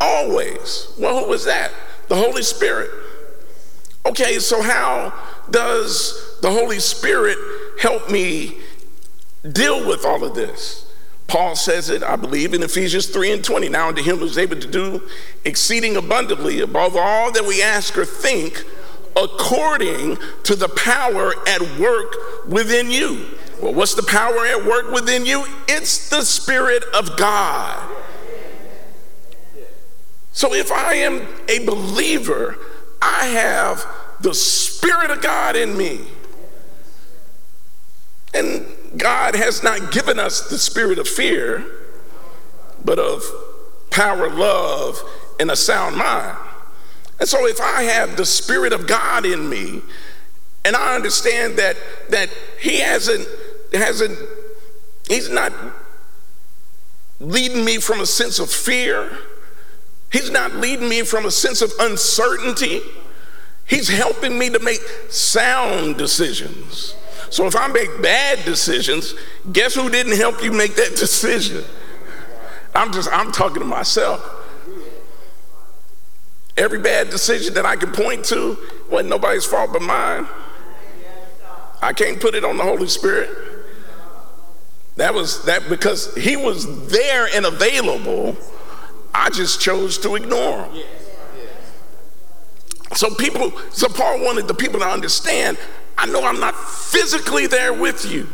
always. 0.00 0.90
Well, 0.98 1.22
who 1.22 1.30
was 1.30 1.44
that? 1.44 1.70
The 2.08 2.16
Holy 2.16 2.42
Spirit. 2.42 2.90
Okay, 4.06 4.38
so 4.38 4.62
how 4.62 5.12
does 5.50 6.38
the 6.40 6.50
Holy 6.50 6.78
Spirit 6.78 7.36
help 7.78 8.10
me 8.10 8.56
deal 9.52 9.86
with 9.86 10.06
all 10.06 10.24
of 10.24 10.34
this? 10.34 10.91
Paul 11.32 11.56
says 11.56 11.88
it, 11.88 12.02
I 12.02 12.16
believe, 12.16 12.52
in 12.52 12.62
Ephesians 12.62 13.06
3 13.06 13.32
and 13.32 13.42
20. 13.42 13.70
Now 13.70 13.88
unto 13.88 14.02
him 14.02 14.18
who 14.18 14.26
is 14.26 14.36
able 14.36 14.60
to 14.60 14.68
do 14.68 15.08
exceeding 15.46 15.96
abundantly 15.96 16.60
above 16.60 16.94
all 16.94 17.32
that 17.32 17.46
we 17.46 17.62
ask 17.62 17.96
or 17.96 18.04
think, 18.04 18.62
according 19.16 20.18
to 20.42 20.54
the 20.54 20.68
power 20.68 21.32
at 21.48 21.78
work 21.78 22.46
within 22.46 22.90
you. 22.90 23.30
Well, 23.62 23.72
what's 23.72 23.94
the 23.94 24.02
power 24.02 24.44
at 24.44 24.62
work 24.66 24.90
within 24.92 25.24
you? 25.24 25.46
It's 25.68 26.10
the 26.10 26.20
Spirit 26.20 26.84
of 26.92 27.16
God. 27.16 27.82
So 30.32 30.52
if 30.52 30.70
I 30.70 30.96
am 30.96 31.26
a 31.48 31.64
believer, 31.64 32.58
I 33.00 33.28
have 33.28 33.86
the 34.20 34.34
Spirit 34.34 35.10
of 35.10 35.22
God 35.22 35.56
in 35.56 35.78
me. 35.78 36.00
And 38.34 38.66
God 38.96 39.34
has 39.34 39.62
not 39.62 39.92
given 39.92 40.18
us 40.18 40.48
the 40.48 40.58
spirit 40.58 40.98
of 40.98 41.08
fear, 41.08 41.64
but 42.84 42.98
of 42.98 43.24
power, 43.90 44.28
love, 44.28 45.02
and 45.38 45.50
a 45.50 45.56
sound 45.56 45.96
mind. 45.96 46.36
And 47.20 47.28
so 47.28 47.46
if 47.46 47.60
I 47.60 47.84
have 47.84 48.16
the 48.16 48.26
Spirit 48.26 48.72
of 48.72 48.88
God 48.88 49.24
in 49.24 49.48
me, 49.48 49.80
and 50.64 50.74
I 50.74 50.96
understand 50.96 51.56
that 51.56 51.76
that 52.10 52.30
He 52.58 52.80
hasn't 52.80 53.28
hasn't 53.72 54.18
He's 55.08 55.28
not 55.28 55.52
leading 57.20 57.64
me 57.64 57.78
from 57.78 58.00
a 58.00 58.06
sense 58.06 58.38
of 58.38 58.50
fear. 58.50 59.16
He's 60.10 60.30
not 60.30 60.56
leading 60.56 60.88
me 60.88 61.02
from 61.02 61.24
a 61.24 61.30
sense 61.30 61.62
of 61.62 61.72
uncertainty. 61.78 62.80
He's 63.66 63.88
helping 63.88 64.38
me 64.38 64.50
to 64.50 64.58
make 64.58 64.80
sound 65.08 65.96
decisions. 65.96 66.94
So 67.32 67.46
if 67.46 67.56
I 67.56 67.66
make 67.68 68.02
bad 68.02 68.44
decisions, 68.44 69.14
guess 69.54 69.74
who 69.74 69.88
didn't 69.88 70.18
help 70.18 70.44
you 70.44 70.52
make 70.52 70.74
that 70.76 70.90
decision? 70.96 71.64
I'm 72.74 72.92
just, 72.92 73.08
I'm 73.10 73.32
talking 73.32 73.60
to 73.60 73.64
myself. 73.64 74.22
Every 76.58 76.78
bad 76.78 77.08
decision 77.08 77.54
that 77.54 77.64
I 77.64 77.76
can 77.76 77.90
point 77.90 78.26
to 78.26 78.58
wasn't 78.90 79.08
nobody's 79.08 79.46
fault 79.46 79.72
but 79.72 79.80
mine. 79.80 80.26
I 81.80 81.94
can't 81.94 82.20
put 82.20 82.34
it 82.34 82.44
on 82.44 82.58
the 82.58 82.64
Holy 82.64 82.86
Spirit. 82.86 83.30
That 84.96 85.14
was 85.14 85.46
that 85.46 85.70
because 85.70 86.14
he 86.14 86.36
was 86.36 86.90
there 86.90 87.28
and 87.34 87.46
available. 87.46 88.36
I 89.14 89.30
just 89.30 89.58
chose 89.58 89.96
to 89.98 90.16
ignore 90.16 90.64
him. 90.66 90.84
So 92.94 93.14
people, 93.14 93.58
so 93.70 93.88
Paul 93.88 94.22
wanted 94.22 94.48
the 94.48 94.54
people 94.54 94.80
to 94.80 94.86
understand, 94.86 95.58
I 95.98 96.06
know 96.06 96.24
I'm 96.24 96.40
not 96.40 96.54
physically 96.54 97.46
there 97.46 97.72
with 97.72 98.10
you, 98.10 98.28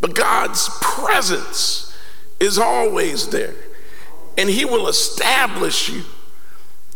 but 0.00 0.14
God's 0.14 0.68
presence 0.80 1.96
is 2.38 2.58
always 2.58 3.28
there. 3.28 3.54
And 4.38 4.48
he 4.48 4.64
will 4.64 4.88
establish 4.88 5.88
you 5.88 6.02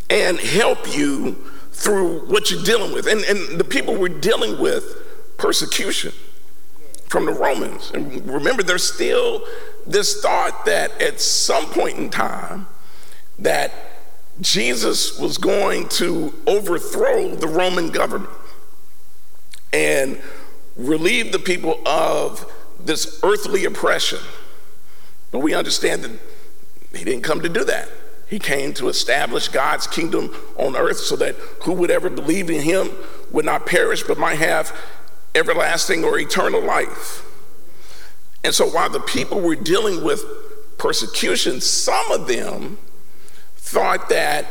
and 0.09 0.39
help 0.39 0.95
you 0.95 1.33
through 1.71 2.25
what 2.27 2.49
you're 2.49 2.63
dealing 2.63 2.93
with. 2.93 3.05
And, 3.05 3.23
and 3.25 3.59
the 3.59 3.63
people 3.63 3.95
we're 3.95 4.09
dealing 4.09 4.59
with 4.59 5.37
persecution 5.37 6.13
from 7.07 7.25
the 7.25 7.33
Romans. 7.33 7.91
And 7.93 8.25
remember, 8.27 8.63
there's 8.63 8.91
still 8.91 9.45
this 9.85 10.21
thought 10.21 10.65
that 10.65 10.99
at 11.01 11.21
some 11.21 11.65
point 11.67 11.97
in 11.97 12.09
time 12.09 12.67
that 13.37 13.71
Jesus 14.41 15.19
was 15.19 15.37
going 15.37 15.87
to 15.89 16.33
overthrow 16.47 17.35
the 17.35 17.47
Roman 17.47 17.89
government 17.89 18.31
and 19.73 20.19
relieve 20.75 21.31
the 21.31 21.39
people 21.39 21.79
of 21.85 22.51
this 22.79 23.19
earthly 23.23 23.65
oppression. 23.65 24.19
But 25.31 25.39
we 25.39 25.53
understand 25.53 26.03
that 26.03 26.19
he 26.93 27.03
didn't 27.03 27.23
come 27.23 27.41
to 27.41 27.49
do 27.49 27.63
that. 27.65 27.89
He 28.27 28.39
came 28.39 28.73
to 28.75 28.89
establish 28.89 29.49
God's 29.49 29.87
kingdom 29.87 30.35
on 30.57 30.75
earth 30.75 30.97
so 30.97 31.15
that 31.17 31.35
who 31.63 31.73
would 31.73 31.91
ever 31.91 32.09
believe 32.09 32.49
in 32.49 32.61
him 32.61 32.89
would 33.31 33.45
not 33.45 33.65
perish 33.65 34.03
but 34.03 34.17
might 34.17 34.39
have 34.39 34.75
everlasting 35.35 36.03
or 36.03 36.17
eternal 36.17 36.61
life. 36.61 37.23
And 38.43 38.53
so 38.53 38.67
while 38.67 38.89
the 38.89 38.99
people 38.99 39.41
were 39.41 39.55
dealing 39.55 40.03
with 40.03 40.23
persecution, 40.77 41.61
some 41.61 42.11
of 42.11 42.27
them 42.27 42.77
thought 43.57 44.09
that, 44.09 44.45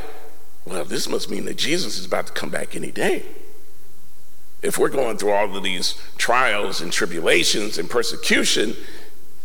well, 0.64 0.85
this 0.85 1.09
must 1.09 1.31
mean 1.31 1.44
that 1.46 1.57
Jesus 1.57 1.98
is 1.98 2.05
about 2.05 2.27
to 2.27 2.33
come 2.33 2.50
back 2.50 2.77
any 2.77 2.90
day. 2.90 3.24
If 4.64 4.79
we're 4.79 4.88
going 4.88 5.18
through 5.18 5.33
all 5.33 5.55
of 5.55 5.62
these 5.62 5.94
trials 6.16 6.81
and 6.81 6.90
tribulations 6.90 7.77
and 7.77 7.88
persecution, 7.88 8.74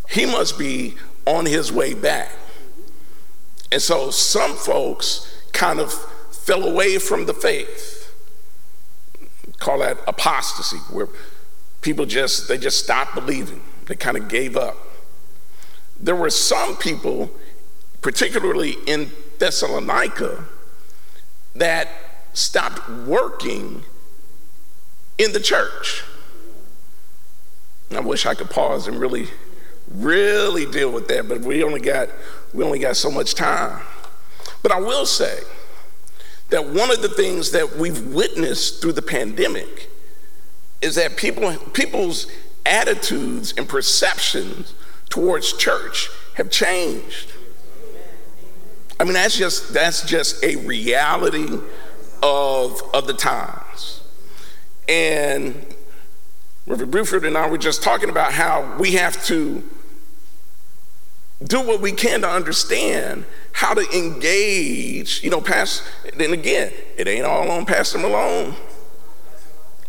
he 0.09 0.25
must 0.25 0.57
be 0.57 0.95
on 1.27 1.45
his 1.45 1.73
way 1.73 1.93
back. 1.93 2.31
And 3.69 3.81
so 3.81 4.11
some 4.11 4.55
folks 4.55 5.29
kind 5.51 5.81
of 5.81 5.91
fell 6.33 6.63
away 6.63 6.97
from 6.99 7.25
the 7.25 7.33
faith. 7.33 8.15
Call 9.57 9.79
that 9.79 9.97
apostasy, 10.07 10.77
where 10.89 11.09
people 11.81 12.05
just 12.05 12.47
they 12.47 12.57
just 12.57 12.81
stopped 12.81 13.13
believing. 13.13 13.61
They 13.87 13.95
kind 13.95 14.15
of 14.15 14.29
gave 14.29 14.55
up. 14.55 14.77
There 15.99 16.15
were 16.15 16.29
some 16.29 16.77
people, 16.77 17.29
particularly 18.01 18.77
in 18.87 19.11
Thessalonica, 19.37 20.45
that 21.55 21.89
stopped 22.33 22.87
working 22.89 23.83
in 25.19 25.33
the 25.33 25.39
church. 25.39 26.03
I 27.91 27.99
wish 27.99 28.25
I 28.25 28.33
could 28.33 28.49
pause 28.49 28.87
and 28.87 28.99
really 28.99 29.27
really 29.91 30.65
deal 30.65 30.91
with 30.91 31.07
that, 31.07 31.27
but 31.27 31.41
we 31.41 31.63
only 31.63 31.81
got 31.81 32.09
we 32.53 32.63
only 32.63 32.79
got 32.79 32.95
so 32.95 33.11
much 33.11 33.35
time. 33.35 33.81
But 34.63 34.71
I 34.71 34.79
will 34.79 35.05
say 35.05 35.39
that 36.49 36.65
one 36.65 36.91
of 36.91 37.01
the 37.01 37.09
things 37.09 37.51
that 37.51 37.77
we've 37.77 38.07
witnessed 38.07 38.81
through 38.81 38.93
the 38.93 39.01
pandemic 39.01 39.89
is 40.81 40.95
that 40.95 41.17
people 41.17 41.55
people's 41.73 42.27
attitudes 42.65 43.53
and 43.57 43.67
perceptions 43.67 44.73
towards 45.09 45.53
church 45.53 46.09
have 46.35 46.49
changed. 46.49 47.33
I 48.99 49.03
mean 49.03 49.13
that's 49.13 49.37
just 49.37 49.73
that's 49.73 50.05
just 50.05 50.43
a 50.43 50.55
reality 50.57 51.47
of 52.21 52.81
of 52.93 53.07
the 53.07 53.13
times. 53.13 53.98
And 54.89 55.67
Reverend 56.65 56.91
Buford 56.91 57.23
and 57.23 57.37
I 57.37 57.47
were 57.47 57.59
just 57.59 57.83
talking 57.83 58.09
about 58.09 58.33
how 58.33 58.75
we 58.79 58.93
have 58.93 59.23
to 59.25 59.63
do 61.43 61.61
what 61.61 61.79
we 61.79 61.91
can 61.91 62.21
to 62.21 62.29
understand 62.29 63.25
how 63.53 63.75
to 63.75 63.85
engage, 63.95 65.23
you 65.23 65.29
know, 65.29 65.41
past, 65.41 65.83
then 66.17 66.33
again, 66.33 66.73
it 66.97 67.07
ain't 67.07 67.23
all 67.23 67.51
on 67.51 67.67
Pastor 67.67 67.99
Malone. 67.99 68.55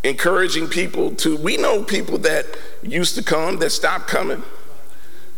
Encouraging 0.04 0.68
people 0.68 1.14
to, 1.16 1.34
we 1.36 1.56
know 1.56 1.82
people 1.82 2.18
that 2.18 2.44
used 2.82 3.14
to 3.14 3.22
come 3.22 3.58
that 3.58 3.70
stopped 3.70 4.06
coming. 4.06 4.42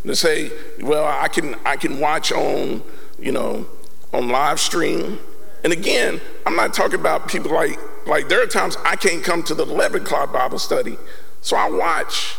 To 0.05 0.17
say, 0.17 0.51
well, 0.81 1.05
I 1.05 1.29
can 1.29 1.55
I 1.65 1.77
can 1.77 2.01
watch 2.01 2.33
on, 2.33 2.83
you 3.21 3.31
know, 3.31 3.67
on 4.13 4.29
live 4.29 4.59
stream. 4.59 5.21
And 5.63 5.73
again, 5.73 6.21
I'm 6.45 6.57
not 6.57 6.75
talking 6.75 6.99
about 6.99 7.29
people 7.29 7.53
like 7.53 7.79
like 8.07 8.29
there 8.29 8.43
are 8.43 8.47
times 8.47 8.77
I 8.85 8.97
can't 8.97 9.23
come 9.23 9.43
to 9.45 9.55
the 9.55 9.65
11 9.65 10.03
o'clock 10.03 10.33
Bible 10.33 10.59
study, 10.59 10.99
so 11.41 11.57
I 11.57 11.71
watch, 11.71 12.37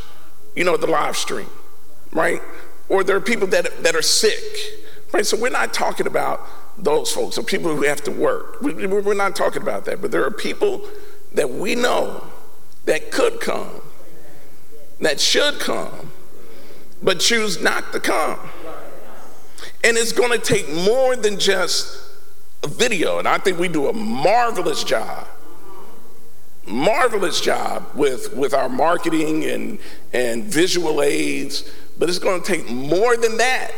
you 0.55 0.63
know, 0.63 0.77
the 0.77 0.87
live 0.87 1.17
stream, 1.17 1.49
right? 2.11 2.41
or 2.89 3.03
there 3.03 3.15
are 3.15 3.21
people 3.21 3.47
that, 3.47 3.83
that 3.83 3.95
are 3.95 4.01
sick, 4.01 4.43
right? 5.11 5.25
So 5.25 5.37
we're 5.37 5.49
not 5.49 5.73
talking 5.73 6.07
about 6.07 6.41
those 6.77 7.11
folks 7.11 7.37
or 7.37 7.43
people 7.43 7.75
who 7.75 7.83
have 7.83 8.03
to 8.03 8.11
work. 8.11 8.61
We, 8.61 8.85
we're 8.85 9.13
not 9.13 9.35
talking 9.35 9.61
about 9.61 9.85
that, 9.85 10.01
but 10.01 10.11
there 10.11 10.23
are 10.23 10.31
people 10.31 10.87
that 11.33 11.49
we 11.49 11.75
know 11.75 12.27
that 12.85 13.11
could 13.11 13.39
come, 13.39 13.81
that 14.99 15.19
should 15.19 15.59
come, 15.59 16.11
but 17.01 17.19
choose 17.19 17.61
not 17.61 17.91
to 17.93 17.99
come. 17.99 18.39
And 19.83 19.97
it's 19.97 20.11
going 20.11 20.31
to 20.31 20.37
take 20.37 20.71
more 20.71 21.15
than 21.15 21.39
just 21.39 21.99
a 22.63 22.67
video, 22.67 23.19
and 23.19 23.27
I 23.27 23.37
think 23.37 23.59
we 23.59 23.67
do 23.67 23.87
a 23.87 23.93
marvelous 23.93 24.83
job 24.83 25.27
marvelous 26.73 27.39
job 27.39 27.87
with, 27.95 28.35
with 28.35 28.53
our 28.53 28.69
marketing 28.69 29.45
and, 29.45 29.79
and 30.11 30.43
visual 30.45 31.01
aids 31.01 31.69
but 31.97 32.09
it's 32.09 32.19
going 32.19 32.41
to 32.41 32.47
take 32.47 32.69
more 32.69 33.15
than 33.17 33.37
that 33.37 33.71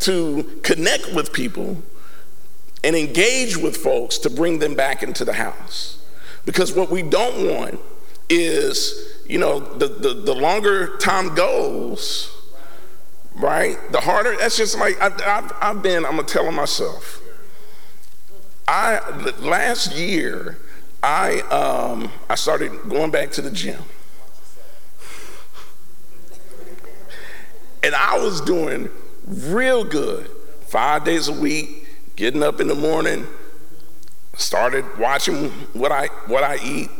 to 0.00 0.60
connect 0.62 1.12
with 1.14 1.32
people 1.32 1.82
and 2.84 2.94
engage 2.94 3.56
with 3.56 3.76
folks 3.76 4.18
to 4.18 4.30
bring 4.30 4.58
them 4.58 4.74
back 4.74 5.02
into 5.02 5.24
the 5.24 5.32
house. 5.34 5.98
Because 6.44 6.72
what 6.72 6.90
we 6.90 7.02
don't 7.02 7.52
want 7.52 7.80
is, 8.28 9.20
you 9.26 9.38
know, 9.38 9.58
the, 9.58 9.88
the, 9.88 10.14
the 10.14 10.34
longer 10.34 10.96
time 10.98 11.34
goes, 11.34 12.32
right, 13.34 13.76
the 13.90 14.00
harder, 14.00 14.36
that's 14.36 14.56
just 14.56 14.78
like, 14.78 15.00
I, 15.00 15.10
have 15.24 15.52
I've 15.60 15.82
been, 15.82 16.06
I'm 16.06 16.16
to 16.16 16.22
tell 16.22 16.50
myself. 16.52 17.20
I, 18.68 19.00
last 19.40 19.96
year, 19.96 20.58
I, 21.02 21.40
um, 21.40 22.10
I 22.28 22.34
started 22.34 22.72
going 22.88 23.10
back 23.10 23.30
to 23.32 23.42
the 23.42 23.50
gym. 23.50 23.82
And 27.82 27.94
I 27.94 28.18
was 28.18 28.40
doing 28.40 28.90
real 29.26 29.84
good. 29.84 30.30
Five 30.66 31.04
days 31.04 31.28
a 31.28 31.32
week, 31.32 31.86
getting 32.16 32.42
up 32.42 32.60
in 32.60 32.66
the 32.66 32.74
morning, 32.74 33.26
started 34.36 34.84
watching 34.98 35.50
what 35.72 35.92
I 35.92 36.06
what 36.26 36.42
I 36.42 36.56
eat. 36.56 36.90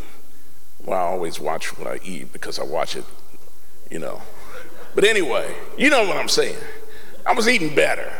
Well, 0.85 0.99
I 0.99 1.03
always 1.03 1.41
watch 1.41 1.77
what 1.77 1.89
I 1.89 1.99
eat 2.05 2.33
because 2.33 2.61
I 2.61 2.63
watch 2.63 2.95
it, 2.95 3.05
you 3.91 3.99
know. 3.99 4.23
But 4.95 5.05
anyway, 5.05 5.55
you 5.77 5.91
know 5.91 6.07
what 6.07 6.17
I'm 6.17 6.29
saying. 6.29 6.57
I 7.27 7.35
was 7.35 7.49
eating 7.49 7.75
better. 7.75 8.13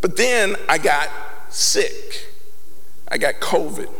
But 0.00 0.16
then 0.16 0.56
I 0.68 0.78
got 0.78 1.10
sick. 1.50 2.29
I 3.10 3.18
got 3.18 3.34
COVID. 3.40 3.90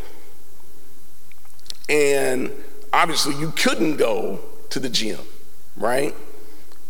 And 1.89 2.53
obviously, 2.93 3.35
you 3.37 3.51
couldn't 3.51 3.97
go 3.97 4.41
to 4.71 4.79
the 4.79 4.89
gym, 4.89 5.19
right? 5.77 6.15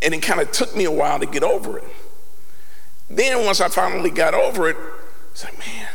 And 0.03 0.15
it 0.15 0.23
kind 0.23 0.41
of 0.41 0.53
took 0.53 0.77
me 0.77 0.85
a 0.85 0.91
while 0.91 1.19
to 1.19 1.27
get 1.27 1.43
over 1.43 1.79
it. 1.79 1.85
Then 3.09 3.45
once 3.45 3.61
I 3.61 3.69
finally 3.69 4.11
got 4.11 4.35
over 4.35 4.69
it, 4.69 4.77
it's 5.33 5.45
like, 5.45 5.59
man, 5.59 5.89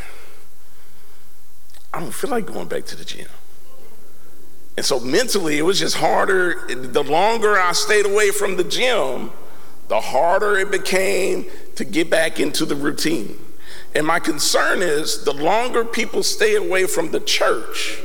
I 1.94 2.00
don't 2.00 2.14
feel 2.14 2.30
like 2.30 2.46
going 2.46 2.68
back 2.68 2.86
to 2.86 2.96
the 2.96 3.06
gym. 3.06 3.28
And 4.76 4.86
so 4.86 5.00
mentally, 5.00 5.58
it 5.58 5.62
was 5.62 5.80
just 5.80 5.98
harder. 5.98 6.66
The 6.68 7.04
longer 7.04 7.58
I 7.58 7.72
stayed 7.72 8.06
away 8.06 8.32
from 8.32 8.58
the 8.58 8.64
gym, 8.64 9.32
the 9.88 10.02
harder 10.02 10.58
it 10.58 10.72
became 10.72 11.46
to 11.76 11.86
get 11.86 12.10
back 12.10 12.40
into 12.40 12.66
the 12.66 12.76
routine. 12.76 13.38
And 13.96 14.06
my 14.06 14.20
concern 14.20 14.82
is 14.82 15.24
the 15.24 15.34
longer 15.34 15.86
people 15.86 16.22
stay 16.22 16.56
away 16.56 16.86
from 16.86 17.12
the 17.12 17.22
church, 17.22 17.98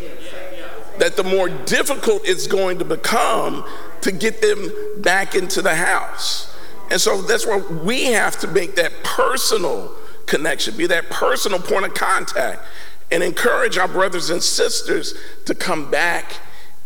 that 0.98 1.16
the 1.16 1.24
more 1.24 1.48
difficult 1.48 2.22
it's 2.24 2.46
going 2.46 2.78
to 2.78 2.84
become 2.84 3.64
to 4.02 4.12
get 4.12 4.40
them 4.40 4.70
back 4.98 5.34
into 5.34 5.60
the 5.60 5.74
house. 5.74 6.56
And 6.90 7.00
so 7.00 7.20
that's 7.22 7.46
where 7.46 7.58
we 7.58 8.04
have 8.04 8.38
to 8.40 8.48
make 8.48 8.76
that 8.76 8.92
personal 9.02 9.94
connection, 10.26 10.76
be 10.76 10.86
that 10.86 11.10
personal 11.10 11.58
point 11.58 11.86
of 11.86 11.94
contact, 11.94 12.62
and 13.10 13.22
encourage 13.22 13.76
our 13.76 13.88
brothers 13.88 14.30
and 14.30 14.42
sisters 14.42 15.14
to 15.46 15.54
come 15.54 15.90
back 15.90 16.36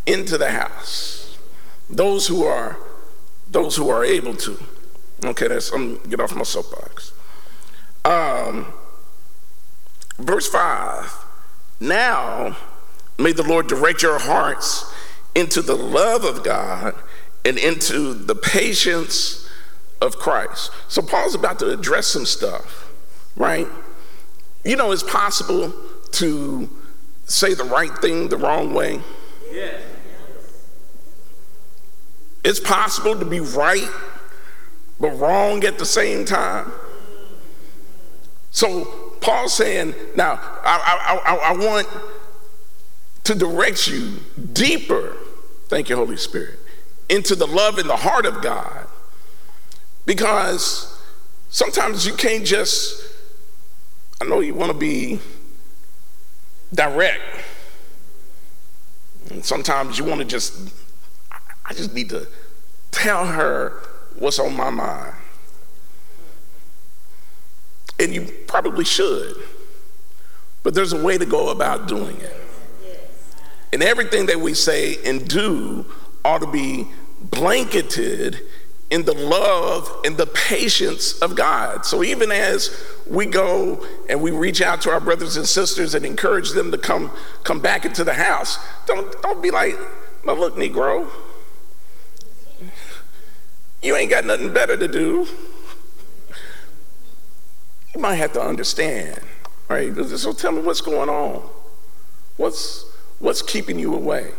into 0.07 0.39
the 0.39 0.51
house. 0.51 1.39
Those 1.91 2.27
who 2.27 2.45
are 2.45 2.79
those 3.51 3.77
who 3.77 3.91
are 3.91 4.05
able 4.05 4.35
to. 4.35 4.59
Okay, 5.25 5.49
that's 5.49 5.71
I'm 5.71 5.99
get 6.05 6.21
off 6.21 6.35
my 6.35 6.43
soapbox. 6.43 7.13
Um, 8.05 8.67
verse 10.19 10.49
five. 10.49 11.13
Now 11.81 12.57
may 13.19 13.33
the 13.33 13.43
Lord 13.43 13.67
direct 13.67 14.03
your 14.03 14.19
hearts 14.19 14.93
into 15.35 15.63
the 15.63 15.77
love 15.77 16.25
of 16.25 16.43
God 16.45 16.95
and 17.45 17.59
into 17.59 18.15
the 18.15 18.35
patience 18.35 19.49
of 20.01 20.17
Christ. 20.17 20.71
So 20.89 21.03
Paul's 21.03 21.35
about 21.35 21.59
to 21.59 21.71
address 21.71 22.07
some 22.07 22.27
stuff, 22.27 22.91
right? 23.37 23.67
You 24.65 24.77
know, 24.77 24.93
it's 24.93 25.03
possible 25.03 25.75
to 26.13 26.71
say 27.27 27.55
the 27.55 27.65
right 27.65 27.97
thing 27.99 28.29
the 28.29 28.37
wrong 28.37 28.73
way. 28.73 29.01
Yes. 29.53 29.83
It's 32.45 32.61
possible 32.61 33.19
to 33.19 33.25
be 33.25 33.41
right 33.41 33.91
but 35.01 35.11
wrong 35.11 35.65
at 35.65 35.79
the 35.79 35.87
same 35.87 36.25
time. 36.25 36.73
So 38.51 39.04
Paul's 39.25 39.55
saying, 39.55 39.95
now 40.15 40.39
I, 40.63 41.19
I, 41.25 41.33
I, 41.33 41.37
I 41.37 41.57
want 41.57 41.89
to 43.25 43.35
direct 43.35 43.89
you 43.89 44.19
deeper, 44.53 45.17
thank 45.69 45.89
you, 45.89 45.97
Holy 45.97 46.19
Spirit, 46.19 46.59
into 47.09 47.35
the 47.35 47.47
love 47.47 47.79
and 47.79 47.89
the 47.89 47.97
heart 47.97 48.27
of 48.27 48.43
God. 48.43 48.87
Because 50.05 51.03
sometimes 51.49 52.07
you 52.07 52.13
can't 52.13 52.45
just, 52.45 53.03
I 54.21 54.27
know 54.27 54.41
you 54.41 54.53
want 54.55 54.73
to 54.73 54.77
be 54.77 55.21
direct. 56.75 57.23
And 59.31 59.43
sometimes 59.43 59.99
you 59.99 60.05
want 60.05 60.21
to 60.21 60.27
just, 60.27 60.71
I 61.65 61.73
just 61.73 61.95
need 61.95 62.11
to 62.11 62.29
tell 62.91 63.25
her 63.25 63.81
what's 64.19 64.39
on 64.39 64.55
my 64.55 64.69
mind. 64.69 65.15
And 68.05 68.15
you 68.15 68.29
probably 68.47 68.85
should. 68.85 69.35
But 70.63 70.75
there's 70.75 70.93
a 70.93 71.03
way 71.03 71.19
to 71.19 71.27
go 71.27 71.49
about 71.49 71.89
doing 71.89 72.17
it. 72.21 72.37
And 73.73 73.83
everything 73.83 74.27
that 74.27 74.39
we 74.39 74.55
say 74.55 74.99
and 75.05 75.27
do 75.27 75.85
ought 76.25 76.43
to 76.43 76.47
be 76.47 76.87
blanketed 77.21 78.41
in 78.91 79.05
the 79.05 79.15
love 79.15 79.91
and 80.05 80.17
the 80.17 80.27
patience 80.27 81.19
of 81.21 81.35
God. 81.35 81.85
So 81.85 82.05
even 82.05 82.31
as 82.31 82.81
we 83.09 83.27
go 83.27 83.85
and 84.09 84.23
we 84.23 84.31
reach 84.31 84.63
out 84.63 84.81
to 84.83 84.91
our 84.91 85.01
brothers 85.01 85.37
and 85.37 85.49
sisters 85.49 85.95
and 85.95 86.05
encourage 86.05 86.51
them 86.51 86.71
to 86.71 86.79
come 86.79 87.11
come 87.43 87.61
back 87.61 87.85
into 87.85 88.05
the 88.05 88.15
house, 88.15 88.59
don't 88.87 89.21
don't 89.23 89.43
be 89.43 89.51
like, 89.51 89.77
no, 90.25 90.35
look, 90.35 90.55
Negro, 90.57 91.11
you 93.83 93.97
ain't 93.97 94.11
got 94.11 94.25
nothing 94.25 94.53
better 94.53 94.77
to 94.77 94.87
do. 94.87 95.27
You 97.95 98.01
might 98.01 98.17
have 98.17 98.33
to 98.33 98.43
understand, 98.43 99.21
right? 99.69 99.95
So 99.97 100.33
tell 100.33 100.53
me 100.53 100.63
what's 100.63 100.81
going 100.81 101.09
on. 101.09 101.49
What's 102.37 102.85
what's 103.21 103.43
keeping 103.43 103.79
you 103.79 103.95
away? 103.95 104.33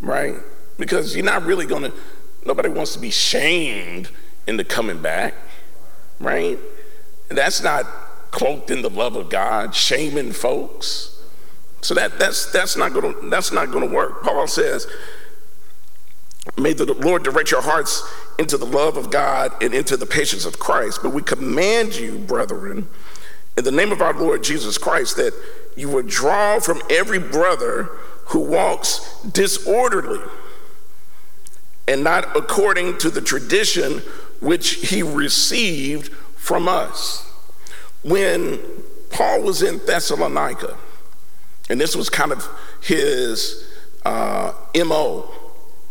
Right? 0.00 0.36
Because 0.78 1.16
you're 1.16 1.24
not 1.24 1.44
really 1.44 1.66
gonna 1.66 1.92
nobody 2.46 2.68
wants 2.68 2.92
to 2.94 2.98
be 2.98 3.10
shamed 3.10 4.10
into 4.46 4.64
coming 4.64 5.00
back, 5.02 5.34
right? 6.20 6.58
That's 7.28 7.62
not 7.62 7.84
cloaked 8.30 8.70
in 8.70 8.82
the 8.82 8.90
love 8.90 9.16
of 9.16 9.30
God, 9.30 9.74
shaming 9.74 10.32
folks. 10.32 11.10
So 11.80 11.94
that 11.94 12.18
that's 12.18 12.50
that's 12.52 12.76
not 12.76 12.92
gonna 12.92 13.14
that's 13.28 13.52
not 13.52 13.70
gonna 13.70 13.86
work. 13.86 14.22
Paul 14.22 14.46
says, 14.46 14.86
May 16.56 16.72
the 16.72 16.92
Lord 16.92 17.22
direct 17.22 17.50
your 17.50 17.62
hearts 17.62 18.02
into 18.38 18.56
the 18.56 18.66
love 18.66 18.96
of 18.96 19.10
God 19.10 19.62
and 19.62 19.74
into 19.74 19.96
the 19.96 20.06
patience 20.06 20.44
of 20.44 20.58
Christ. 20.58 21.00
But 21.02 21.10
we 21.10 21.22
command 21.22 21.96
you, 21.96 22.18
brethren, 22.18 22.88
in 23.56 23.64
the 23.64 23.72
name 23.72 23.92
of 23.92 24.02
our 24.02 24.12
Lord 24.12 24.44
Jesus 24.44 24.76
Christ, 24.78 25.16
that 25.16 25.32
you 25.76 25.88
withdraw 25.88 26.60
from 26.60 26.82
every 26.90 27.18
brother 27.18 27.84
who 28.26 28.40
walks 28.40 29.18
disorderly 29.22 30.20
and 31.86 32.04
not 32.04 32.36
according 32.36 32.98
to 32.98 33.10
the 33.10 33.20
tradition 33.20 33.98
which 34.40 34.90
he 34.90 35.02
received 35.02 36.12
from 36.36 36.68
us. 36.68 37.30
When 38.02 38.60
Paul 39.10 39.42
was 39.42 39.62
in 39.62 39.78
Thessalonica, 39.86 40.76
and 41.68 41.80
this 41.80 41.96
was 41.96 42.10
kind 42.10 42.32
of 42.32 42.46
his 42.82 43.68
uh, 44.04 44.52
MO, 44.84 45.30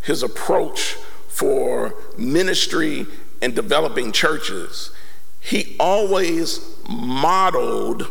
his 0.04 0.24
approach 0.24 0.96
for 1.28 1.96
ministry 2.18 3.08
and 3.42 3.56
developing 3.56 4.12
churches, 4.12 4.92
he 5.40 5.76
always 5.80 6.78
modeled 6.88 8.08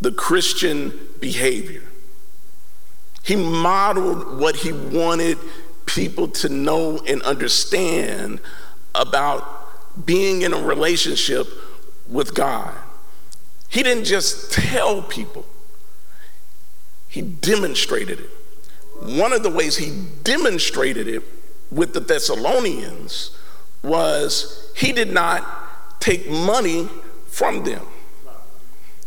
the 0.00 0.12
Christian 0.12 0.98
behavior. 1.20 1.82
He 3.22 3.36
modeled 3.36 4.40
what 4.40 4.56
he 4.56 4.72
wanted 4.72 5.38
people 5.86 6.28
to 6.28 6.48
know 6.48 7.00
and 7.06 7.22
understand 7.22 8.40
about 8.94 10.06
being 10.06 10.42
in 10.42 10.52
a 10.52 10.62
relationship 10.62 11.46
with 12.08 12.34
God. 12.34 12.74
He 13.68 13.82
didn't 13.82 14.04
just 14.04 14.52
tell 14.52 15.02
people, 15.02 15.46
he 17.08 17.22
demonstrated 17.22 18.20
it. 18.20 18.30
One 19.00 19.32
of 19.32 19.42
the 19.42 19.50
ways 19.50 19.76
he 19.76 20.04
demonstrated 20.24 21.08
it 21.08 21.22
with 21.70 21.94
the 21.94 22.00
Thessalonians 22.00 23.36
was 23.82 24.70
he 24.76 24.92
did 24.92 25.12
not 25.12 26.00
take 26.00 26.28
money 26.30 26.88
from 27.26 27.64
them. 27.64 27.86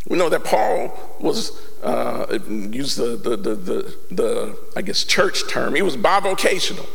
We 0.08 0.18
know 0.18 0.30
that 0.30 0.44
Paul 0.44 0.98
was, 1.20 1.52
uh, 1.82 2.40
use 2.50 2.96
the, 2.96 3.16
the, 3.16 3.38
the, 3.38 3.56
the, 3.56 3.96
the, 4.12 4.60
I 4.76 4.82
guess, 4.82 5.04
church 5.04 5.48
term, 5.48 5.76
he 5.76 5.82
was 5.82 5.96
bivocational. 5.96 6.88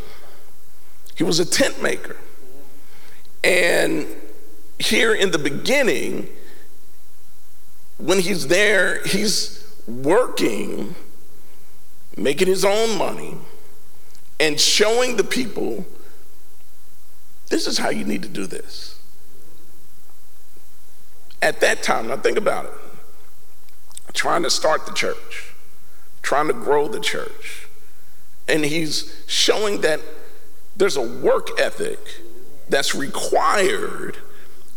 He 1.16 1.24
was 1.24 1.40
a 1.40 1.46
tent 1.46 1.82
maker. 1.82 2.16
And 3.42 4.06
here 4.78 5.14
in 5.14 5.30
the 5.30 5.38
beginning, 5.38 6.28
when 7.98 8.20
he's 8.20 8.48
there, 8.48 9.02
he's 9.04 9.66
working, 9.87 10.94
making 12.18 12.48
his 12.48 12.64
own 12.64 12.98
money 12.98 13.37
and 14.40 14.61
showing 14.61 15.16
the 15.16 15.24
people 15.24 15.87
this 17.49 17.66
is 17.66 17.78
how 17.78 17.88
you 17.88 18.05
need 18.05 18.22
to 18.22 18.28
do 18.28 18.47
this. 18.47 18.99
At 21.40 21.61
that 21.61 21.82
time, 21.82 22.09
now 22.09 22.16
think 22.16 22.36
about 22.36 22.66
it 22.66 22.72
trying 24.18 24.42
to 24.42 24.51
start 24.51 24.84
the 24.84 24.92
church, 24.92 25.55
trying 26.22 26.49
to 26.49 26.53
grow 26.53 26.88
the 26.88 26.99
church. 26.99 27.68
And 28.49 28.64
he's 28.64 29.22
showing 29.28 29.82
that 29.82 30.01
there's 30.76 30.97
a 30.97 31.03
work 31.03 31.49
ethic 31.61 32.01
that's 32.68 32.95
required 32.97 34.16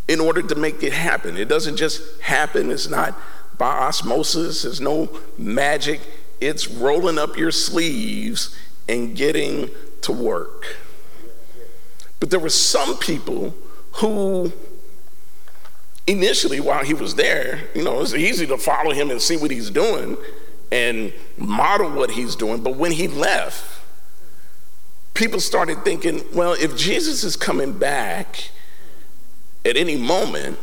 in 0.07 0.19
order 0.19 0.43
to 0.43 0.55
make 0.55 0.83
it 0.83 0.93
happen. 0.93 1.37
It 1.37 1.47
doesn't 1.47 1.77
just 1.77 2.21
happen, 2.21 2.69
it's 2.69 2.87
not 2.87 3.17
by 3.57 3.87
osmosis, 3.87 4.61
there's 4.61 4.79
no 4.79 5.09
magic. 5.39 6.01
It's 6.41 6.67
rolling 6.67 7.19
up 7.19 7.37
your 7.37 7.51
sleeves 7.51 8.57
and 8.89 9.15
getting 9.15 9.69
to 10.01 10.11
work. 10.11 10.75
But 12.19 12.31
there 12.31 12.39
were 12.39 12.49
some 12.49 12.97
people 12.97 13.55
who, 13.93 14.51
initially, 16.07 16.59
while 16.59 16.83
he 16.83 16.93
was 16.93 17.15
there, 17.15 17.69
you 17.75 17.83
know, 17.83 18.01
it's 18.01 18.13
easy 18.13 18.47
to 18.47 18.57
follow 18.57 18.91
him 18.91 19.11
and 19.11 19.21
see 19.21 19.37
what 19.37 19.51
he's 19.51 19.69
doing 19.69 20.17
and 20.71 21.13
model 21.37 21.91
what 21.91 22.11
he's 22.11 22.35
doing. 22.35 22.61
But 22.61 22.75
when 22.75 22.91
he 22.91 23.07
left, 23.07 23.81
people 25.13 25.39
started 25.39 25.83
thinking, 25.83 26.23
well, 26.33 26.53
if 26.53 26.75
Jesus 26.75 27.23
is 27.23 27.35
coming 27.35 27.77
back 27.77 28.49
at 29.63 29.77
any 29.77 29.95
moment, 29.95 30.57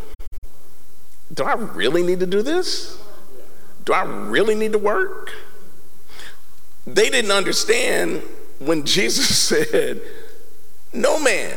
do 1.32 1.44
I 1.44 1.54
really 1.54 2.02
need 2.02 2.20
to 2.20 2.26
do 2.26 2.42
this? 2.42 3.00
Do 3.84 3.92
I 3.92 4.02
really 4.02 4.54
need 4.54 4.72
to 4.72 4.78
work? 4.78 5.32
They 6.94 7.10
didn't 7.10 7.30
understand 7.30 8.22
when 8.58 8.84
Jesus 8.84 9.36
said, 9.48 10.00
No 10.92 11.22
man 11.22 11.56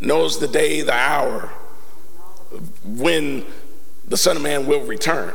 knows 0.00 0.38
the 0.38 0.48
day, 0.48 0.82
the 0.82 0.92
hour 0.92 1.52
when 2.84 3.44
the 4.06 4.16
Son 4.16 4.36
of 4.36 4.42
Man 4.42 4.66
will 4.66 4.84
return. 4.84 5.32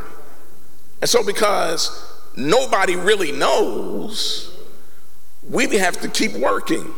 And 1.02 1.10
so, 1.10 1.24
because 1.24 2.14
nobody 2.36 2.96
really 2.96 3.32
knows, 3.32 4.58
we 5.50 5.68
have 5.78 6.00
to 6.02 6.10
keep 6.10 6.34
working 6.34 6.94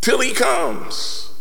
till 0.00 0.20
he 0.20 0.32
comes. 0.32 1.32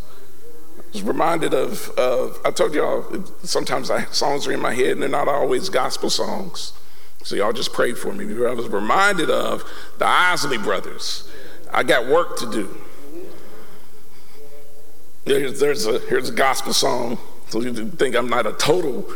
I 0.77 0.83
was 0.93 1.03
reminded 1.03 1.53
of, 1.53 1.89
of 1.91 2.39
I 2.45 2.51
told 2.51 2.73
y'all, 2.73 3.05
sometimes 3.43 3.89
I, 3.89 4.05
songs 4.05 4.47
are 4.47 4.51
in 4.51 4.59
my 4.59 4.73
head 4.73 4.91
and 4.91 5.01
they're 5.01 5.09
not 5.09 5.27
always 5.27 5.69
gospel 5.69 6.09
songs. 6.09 6.73
So 7.23 7.35
y'all 7.35 7.53
just 7.53 7.73
pray 7.73 7.93
for 7.93 8.13
me. 8.13 8.25
I 8.45 8.53
was 8.53 8.67
reminded 8.67 9.29
of 9.29 9.63
the 9.99 10.05
Isley 10.05 10.57
brothers. 10.57 11.29
I 11.71 11.83
got 11.83 12.07
work 12.07 12.37
to 12.37 12.51
do. 12.51 12.77
There's, 15.25 15.59
there's 15.59 15.85
a, 15.85 15.99
here's 15.99 16.29
a 16.29 16.33
gospel 16.33 16.73
song. 16.73 17.17
So 17.49 17.61
you 17.61 17.89
think 17.89 18.15
I'm 18.15 18.29
not 18.29 18.47
a 18.47 18.53
total, 18.53 19.11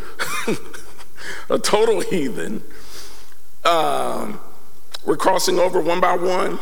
a 1.49 1.57
total 1.57 2.01
heathen. 2.01 2.63
Um, 3.63 4.39
we're 5.05 5.17
crossing 5.17 5.57
over 5.57 5.81
one 5.81 5.99
by 5.99 6.15
one, 6.15 6.59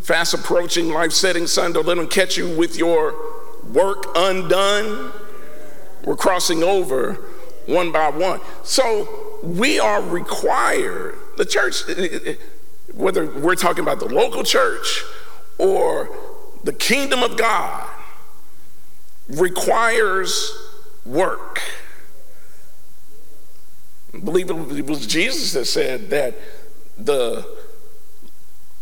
fast 0.00 0.34
approaching 0.34 0.90
life 0.90 1.12
setting 1.12 1.46
sun. 1.46 1.72
Don't 1.72 1.86
let 1.86 1.96
them 1.96 2.08
catch 2.08 2.36
you 2.36 2.56
with 2.56 2.76
your 2.76 3.14
work 3.72 4.06
undone. 4.14 5.12
We're 6.04 6.16
crossing 6.16 6.62
over 6.62 7.14
one 7.66 7.90
by 7.90 8.10
one. 8.10 8.40
So 8.62 9.27
we 9.42 9.78
are 9.78 10.02
required, 10.02 11.16
the 11.36 11.44
church, 11.44 11.82
whether 12.92 13.26
we're 13.26 13.54
talking 13.54 13.82
about 13.82 14.00
the 14.00 14.08
local 14.08 14.42
church 14.42 15.04
or 15.58 16.08
the 16.64 16.72
kingdom 16.72 17.22
of 17.22 17.36
God, 17.36 17.88
requires 19.28 20.52
work. 21.04 21.60
I 24.14 24.18
believe 24.18 24.50
it 24.50 24.86
was 24.86 25.06
Jesus 25.06 25.52
that 25.52 25.66
said 25.66 26.10
that 26.10 26.34
the 26.96 27.46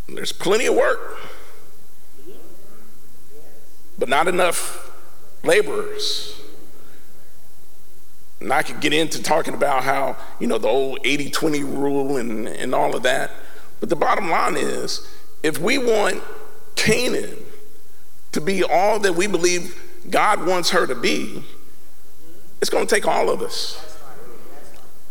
there's 0.08 0.32
plenty 0.32 0.66
of 0.66 0.76
work, 0.76 1.18
but 3.98 4.08
not 4.08 4.28
enough 4.28 4.92
laborers. 5.42 6.40
And 8.40 8.52
I 8.52 8.62
could 8.62 8.80
get 8.80 8.92
into 8.92 9.22
talking 9.22 9.54
about 9.54 9.84
how, 9.84 10.16
you 10.38 10.46
know, 10.46 10.58
the 10.58 10.68
old 10.68 10.98
80 11.04 11.30
20 11.30 11.64
rule 11.64 12.16
and, 12.16 12.46
and 12.46 12.74
all 12.74 12.94
of 12.94 13.02
that. 13.04 13.30
But 13.80 13.88
the 13.88 13.96
bottom 13.96 14.30
line 14.30 14.56
is 14.56 15.06
if 15.42 15.58
we 15.58 15.78
want 15.78 16.22
Canaan 16.74 17.36
to 18.32 18.40
be 18.40 18.62
all 18.62 18.98
that 19.00 19.14
we 19.14 19.26
believe 19.26 19.82
God 20.10 20.46
wants 20.46 20.70
her 20.70 20.86
to 20.86 20.94
be, 20.94 21.42
it's 22.60 22.70
going 22.70 22.86
to 22.86 22.94
take 22.94 23.06
all 23.06 23.30
of 23.30 23.42
us. 23.42 23.82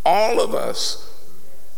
All 0.06 0.40
of 0.40 0.54
us 0.54 1.12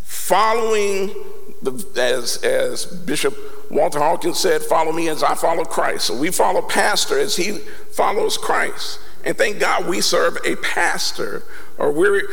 following, 0.04 1.14
the, 1.62 1.72
as, 1.96 2.44
as 2.44 2.86
Bishop 2.86 3.36
Walter 3.70 4.00
Hawkins 4.00 4.40
said, 4.40 4.62
follow 4.62 4.92
me 4.92 5.10
as 5.10 5.24
I 5.24 5.36
follow 5.36 5.64
Christ. 5.64 6.08
So 6.08 6.18
we 6.18 6.32
follow 6.32 6.62
Pastor 6.62 7.20
as 7.20 7.36
he 7.36 7.54
follows 7.92 8.38
Christ. 8.38 9.00
And 9.28 9.38
thank 9.38 9.60
God 9.60 9.88
we 9.88 10.00
serve 10.00 10.38
a 10.46 10.56
pastor, 10.56 11.44
or 11.78 11.92
we're, 11.92 12.24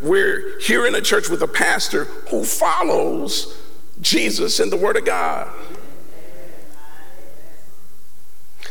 we're 0.00 0.56
here 0.60 0.86
in 0.86 0.94
a 0.94 1.00
church 1.00 1.28
with 1.28 1.42
a 1.42 1.48
pastor 1.48 2.04
who 2.30 2.44
follows 2.44 3.60
Jesus 4.00 4.60
and 4.60 4.70
the 4.70 4.76
Word 4.76 4.96
of 4.96 5.04
God. 5.04 5.52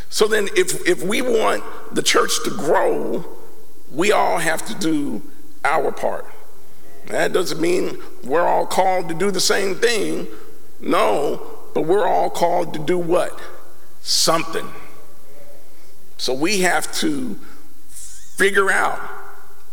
So 0.08 0.26
then, 0.26 0.48
if, 0.56 0.88
if 0.88 1.02
we 1.02 1.20
want 1.20 1.62
the 1.94 2.02
church 2.02 2.30
to 2.44 2.50
grow, 2.50 3.22
we 3.92 4.12
all 4.12 4.38
have 4.38 4.64
to 4.64 4.74
do 4.76 5.20
our 5.62 5.92
part. 5.92 6.24
That 7.08 7.34
doesn't 7.34 7.60
mean 7.60 7.98
we're 8.22 8.46
all 8.46 8.64
called 8.64 9.10
to 9.10 9.14
do 9.14 9.30
the 9.30 9.40
same 9.40 9.74
thing. 9.74 10.26
No, 10.80 11.58
but 11.74 11.82
we're 11.82 12.06
all 12.06 12.30
called 12.30 12.72
to 12.72 12.80
do 12.80 12.96
what? 12.96 13.38
Something. 14.00 14.70
So 16.16 16.32
we 16.32 16.60
have 16.60 16.90
to 17.00 17.38
figure 18.36 18.70
out 18.70 19.00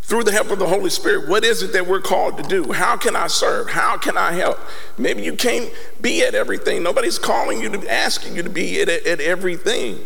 through 0.03 0.23
the 0.23 0.31
help 0.31 0.49
of 0.49 0.59
the 0.59 0.67
Holy 0.67 0.89
Spirit, 0.89 1.29
what 1.29 1.43
is 1.43 1.63
it 1.63 1.73
that 1.73 1.87
we're 1.87 2.01
called 2.01 2.37
to 2.37 2.43
do? 2.43 2.73
How 2.73 2.97
can 2.97 3.15
I 3.15 3.27
serve? 3.27 3.69
How 3.69 3.97
can 3.97 4.17
I 4.17 4.33
help? 4.33 4.59
Maybe 4.97 5.23
you 5.23 5.35
can't 5.35 5.71
be 6.01 6.23
at 6.23 6.35
everything. 6.35 6.83
Nobody's 6.83 7.17
calling 7.17 7.61
you 7.61 7.69
to 7.69 7.91
asking 7.91 8.35
you 8.35 8.43
to 8.43 8.49
be 8.49 8.81
at, 8.81 8.89
at 8.89 9.21
everything, 9.21 9.99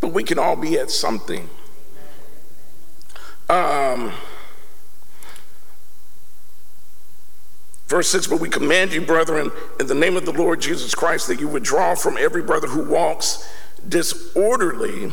but 0.00 0.12
we 0.12 0.24
can 0.24 0.38
all 0.38 0.56
be 0.56 0.78
at 0.78 0.90
something. 0.90 1.48
Um, 3.50 4.12
Verse 7.88 8.08
6 8.10 8.26
But 8.28 8.40
we 8.40 8.48
command 8.48 8.92
you, 8.92 9.00
brethren, 9.00 9.50
in 9.80 9.86
the 9.86 9.94
name 9.94 10.16
of 10.16 10.24
the 10.24 10.32
Lord 10.32 10.60
Jesus 10.60 10.94
Christ, 10.94 11.26
that 11.28 11.40
you 11.40 11.48
withdraw 11.48 11.94
from 11.94 12.16
every 12.18 12.42
brother 12.42 12.68
who 12.68 12.88
walks 12.88 13.48
disorderly 13.88 15.12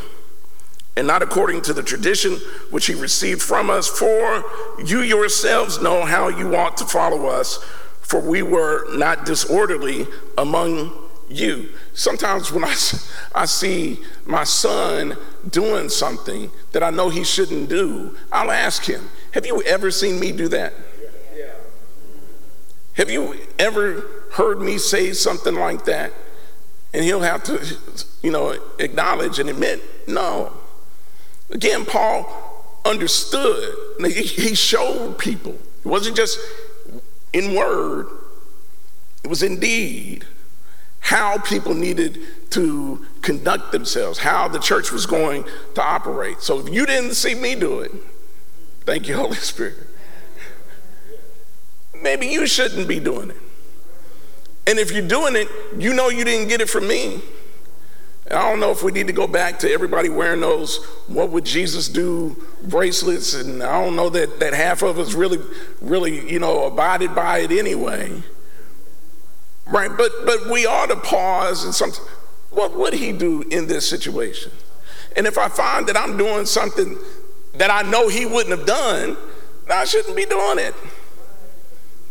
and 0.97 1.07
not 1.07 1.21
according 1.21 1.61
to 1.63 1.73
the 1.73 1.83
tradition 1.83 2.33
which 2.69 2.85
he 2.85 2.93
received 2.93 3.41
from 3.41 3.69
us. 3.69 3.87
For 3.87 4.43
you 4.83 5.01
yourselves 5.01 5.81
know 5.81 6.05
how 6.05 6.29
you 6.29 6.55
ought 6.55 6.77
to 6.77 6.85
follow 6.85 7.27
us, 7.27 7.57
for 8.01 8.19
we 8.19 8.41
were 8.41 8.87
not 8.95 9.25
disorderly 9.25 10.07
among 10.37 10.93
you. 11.29 11.69
Sometimes 11.93 12.51
when 12.51 12.63
I, 12.63 12.75
I 13.33 13.45
see 13.45 13.99
my 14.25 14.43
son 14.43 15.17
doing 15.49 15.89
something 15.89 16.51
that 16.71 16.83
I 16.83 16.91
know 16.91 17.09
he 17.09 17.23
shouldn't 17.23 17.69
do, 17.69 18.15
I'll 18.31 18.51
ask 18.51 18.85
him, 18.85 19.09
Have 19.31 19.45
you 19.45 19.61
ever 19.63 19.91
seen 19.91 20.19
me 20.19 20.31
do 20.31 20.47
that? 20.49 20.73
Have 22.93 23.09
you 23.09 23.35
ever 23.59 24.05
heard 24.33 24.61
me 24.61 24.77
say 24.77 25.11
something 25.11 25.55
like 25.55 25.83
that? 25.83 26.13
And 26.93 27.03
he'll 27.03 27.21
have 27.21 27.43
to, 27.43 27.75
you 28.21 28.31
know, 28.31 28.57
acknowledge 28.79 29.37
and 29.37 29.49
admit, 29.49 30.07
no. 30.07 30.53
Again, 31.49 31.85
Paul 31.85 32.79
understood. 32.85 33.75
He 34.05 34.55
showed 34.55 35.17
people. 35.17 35.53
It 35.53 35.87
wasn't 35.87 36.15
just 36.15 36.39
in 37.33 37.53
word, 37.53 38.07
it 39.23 39.27
was 39.27 39.43
in 39.43 39.59
deed 39.59 40.25
how 40.99 41.37
people 41.37 41.75
needed 41.75 42.19
to 42.49 43.05
conduct 43.21 43.71
themselves, 43.71 44.17
how 44.17 44.47
the 44.47 44.57
church 44.57 44.91
was 44.91 45.05
going 45.05 45.45
to 45.75 45.81
operate. 45.81 46.41
So 46.41 46.59
if 46.59 46.73
you 46.73 46.85
didn't 46.87 47.13
see 47.13 47.35
me 47.35 47.53
do 47.53 47.81
it, 47.81 47.91
thank 48.85 49.07
you, 49.07 49.15
Holy 49.15 49.35
Spirit 49.35 49.77
maybe 52.05 52.27
you 52.27 52.45
shouldn't 52.45 52.87
be 52.87 52.99
doing 52.99 53.31
it. 53.31 53.37
And 54.67 54.79
if 54.79 54.91
you're 54.91 55.07
doing 55.07 55.35
it, 55.35 55.47
you 55.77 55.93
know 55.93 56.09
you 56.09 56.23
didn't 56.23 56.47
get 56.47 56.61
it 56.61 56.69
from 56.69 56.87
me. 56.87 57.19
I 58.31 58.49
don't 58.49 58.59
know 58.59 58.71
if 58.71 58.81
we 58.81 58.91
need 58.91 59.05
to 59.07 59.13
go 59.13 59.27
back 59.27 59.59
to 59.59 59.71
everybody 59.71 60.09
wearing 60.09 60.41
those 60.41 60.83
what 61.07 61.29
would 61.29 61.45
Jesus 61.45 61.87
do 61.87 62.43
bracelets, 62.63 63.35
and 63.35 63.61
I 63.61 63.83
don't 63.83 63.95
know 63.95 64.09
that, 64.09 64.39
that 64.39 64.53
half 64.53 64.81
of 64.81 64.97
us 64.97 65.13
really, 65.13 65.37
really, 65.79 66.31
you 66.31 66.39
know, 66.39 66.65
abided 66.65 67.13
by 67.13 67.39
it 67.39 67.51
anyway. 67.51 68.23
Right? 69.67 69.91
But 69.95 70.11
but 70.25 70.49
we 70.49 70.65
ought 70.65 70.87
to 70.87 70.95
pause 70.95 71.63
and 71.63 71.73
something. 71.73 72.03
What 72.49 72.75
would 72.75 72.93
he 72.93 73.11
do 73.11 73.43
in 73.43 73.67
this 73.67 73.87
situation? 73.87 74.51
And 75.15 75.27
if 75.27 75.37
I 75.37 75.47
find 75.47 75.87
that 75.87 75.97
I'm 75.97 76.17
doing 76.17 76.45
something 76.45 76.97
that 77.55 77.69
I 77.69 77.89
know 77.89 78.07
he 78.09 78.25
wouldn't 78.25 78.57
have 78.57 78.65
done, 78.65 79.17
I 79.69 79.85
shouldn't 79.85 80.15
be 80.15 80.25
doing 80.25 80.59
it. 80.59 80.73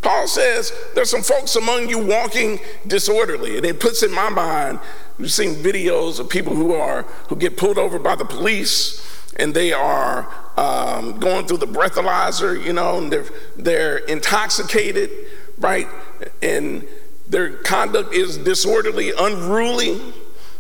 Paul 0.01 0.29
says 0.29 0.73
there's 0.95 1.11
some 1.11 1.23
folks 1.23 1.57
among 1.57 1.89
you 1.89 1.99
walking 1.99 2.61
disorderly, 2.87 3.57
and 3.57 3.67
it 3.67 3.81
puts 3.81 4.03
in 4.03 4.13
my 4.13 4.29
mind. 4.29 4.79
We've 5.19 5.33
seen 5.33 5.55
videos 5.55 6.19
of 6.19 6.29
people 6.29 6.55
who 6.55 6.75
are 6.75 7.03
who 7.29 7.37
get 7.37 7.57
pulled 7.57 7.79
over 7.79 7.99
by 7.99 8.17
the 8.17 8.25
police, 8.25 9.01
and 9.37 9.55
they 9.55 9.73
are 9.73 10.29
um, 10.57 11.21
going 11.21 11.47
through 11.47 11.59
the 11.59 11.67
breathalyzer, 11.67 12.63
you 12.63 12.73
know, 12.73 12.99
and 12.99 13.13
they're 13.13 13.27
they're 13.57 13.99
intoxicated, 13.99 15.11
right, 15.59 15.87
and 16.43 16.87
their 17.29 17.59
conduct 17.59 18.13
is 18.13 18.39
disorderly, 18.39 19.13
unruly. 19.17 20.01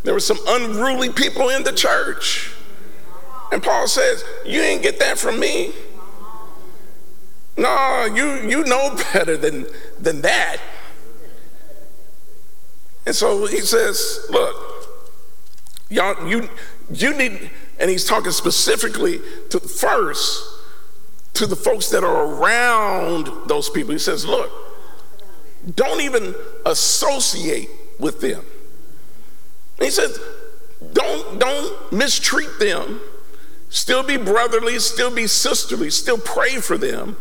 There 0.05 0.15
were 0.15 0.21
some 0.21 0.39
unruly 0.47 1.11
people 1.11 1.49
in 1.49 1.65
the 1.65 1.73
church, 1.73 2.53
and 3.51 3.63
Paul 3.63 3.89
says, 3.89 4.25
"You 4.45 4.61
didn't 4.61 4.83
get 4.83 5.01
that 5.01 5.19
from 5.19 5.41
me." 5.41 5.73
No, 7.57 8.07
you, 8.13 8.49
you 8.49 8.65
know 8.65 8.97
better 9.13 9.37
than, 9.37 9.67
than 10.01 10.23
that. 10.23 10.59
And 13.07 13.15
so 13.15 13.47
he 13.47 13.61
says, 13.61 14.27
look, 14.31 14.57
y'all, 15.91 16.27
you, 16.29 16.49
you 16.91 17.17
need, 17.17 17.51
And 17.79 17.91
he's 17.91 18.05
talking 18.05 18.33
specifically 18.33 19.21
to 19.51 19.61
first 19.61 20.51
to 21.35 21.47
the 21.47 21.57
folks 21.57 21.91
that 21.91 22.05
are 22.05 22.25
around 22.25 23.49
those 23.49 23.69
people. 23.69 23.93
He 23.93 23.99
says, 23.99 24.25
look, 24.25 24.51
don't 25.75 26.01
even 26.01 26.35
associate 26.65 27.69
with 27.99 28.21
them. 28.21 28.45
And 29.79 29.85
he 29.85 29.91
says, 29.91 30.19
don't, 30.93 31.41
don't 31.41 31.93
mistreat 31.93 32.59
them. 32.61 33.01
Still 33.71 34.05
be 34.05 34.17
brotherly, 34.17 34.79
still 34.79 35.13
be 35.13 35.27
sisterly, 35.27 35.91
still 35.91 36.19
pray 36.19 36.61
for 36.61 36.79
them, 36.79 37.17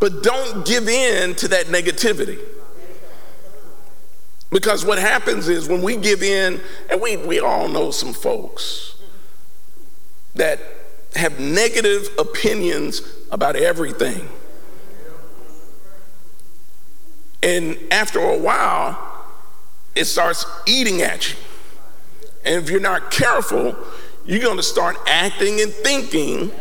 but 0.00 0.22
don't 0.22 0.64
give 0.64 0.88
in 0.88 1.34
to 1.34 1.48
that 1.48 1.66
negativity. 1.66 2.38
Because 4.52 4.84
what 4.84 4.98
happens 4.98 5.48
is 5.48 5.66
when 5.68 5.82
we 5.82 5.96
give 5.96 6.22
in, 6.22 6.60
and 6.90 7.00
we, 7.00 7.16
we 7.16 7.40
all 7.40 7.68
know 7.68 7.90
some 7.90 8.12
folks 8.12 8.94
that 10.34 10.60
have 11.14 11.40
negative 11.40 12.08
opinions 12.18 13.02
about 13.30 13.56
everything. 13.56 14.28
And 17.42 17.78
after 17.90 18.20
a 18.20 18.38
while, 18.38 19.26
it 19.94 20.04
starts 20.04 20.44
eating 20.66 21.00
at 21.02 21.30
you. 21.30 21.36
And 22.44 22.62
if 22.62 22.70
you're 22.70 22.80
not 22.80 23.10
careful, 23.10 23.76
you're 24.26 24.40
to 24.56 24.62
start 24.62 24.96
acting 25.06 25.60
and 25.60 25.72
thinking 25.72 26.52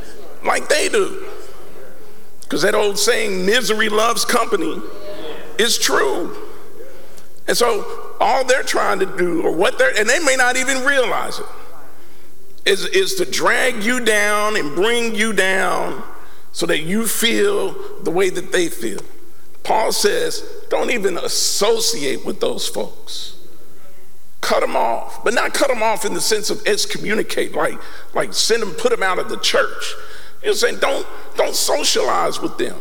like 0.44 0.70
they 0.70 0.90
do. 0.90 1.28
Because 2.42 2.62
that 2.64 2.74
old 2.74 2.98
saying, 2.98 3.46
misery 3.46 3.90
loves 3.90 4.26
company, 4.26 4.82
is 5.58 5.78
true. 5.78 6.41
And 7.52 7.58
so 7.58 8.16
all 8.22 8.46
they're 8.46 8.64
trying 8.64 9.00
to 9.00 9.06
do, 9.06 9.42
or 9.42 9.52
what 9.52 9.78
they're, 9.78 9.94
and 10.00 10.08
they 10.08 10.20
may 10.20 10.38
not 10.38 10.56
even 10.56 10.86
realize 10.86 11.38
it, 11.38 11.46
is, 12.66 12.86
is 12.86 13.16
to 13.16 13.26
drag 13.26 13.84
you 13.84 14.00
down 14.00 14.56
and 14.56 14.74
bring 14.74 15.14
you 15.14 15.34
down 15.34 16.02
so 16.54 16.66
that 16.68 16.84
you 16.84 17.06
feel 17.06 17.76
the 18.04 18.10
way 18.10 18.30
that 18.30 18.54
they 18.54 18.70
feel. 18.70 19.02
Paul 19.64 19.92
says, 19.92 20.50
don't 20.70 20.92
even 20.92 21.18
associate 21.18 22.26
with 22.26 22.40
those 22.40 22.70
folks. 22.70 23.36
Cut 24.40 24.62
them 24.62 24.78
off, 24.78 25.22
but 25.26 25.34
not 25.34 25.54
cut 25.54 25.68
them 25.68 25.84
off 25.84 26.06
in 26.06 26.14
the 26.14 26.22
sense 26.22 26.50
of 26.50 26.66
excommunicate, 26.66 27.54
like, 27.54 27.78
like 28.14 28.34
send 28.34 28.62
them, 28.62 28.72
put 28.72 28.92
them 28.92 29.04
out 29.04 29.20
of 29.20 29.28
the 29.28 29.36
church. 29.36 29.94
You're 30.42 30.54
saying 30.54 30.80
don't, 30.80 31.06
don't 31.36 31.54
socialize 31.54 32.40
with 32.40 32.58
them. 32.58 32.78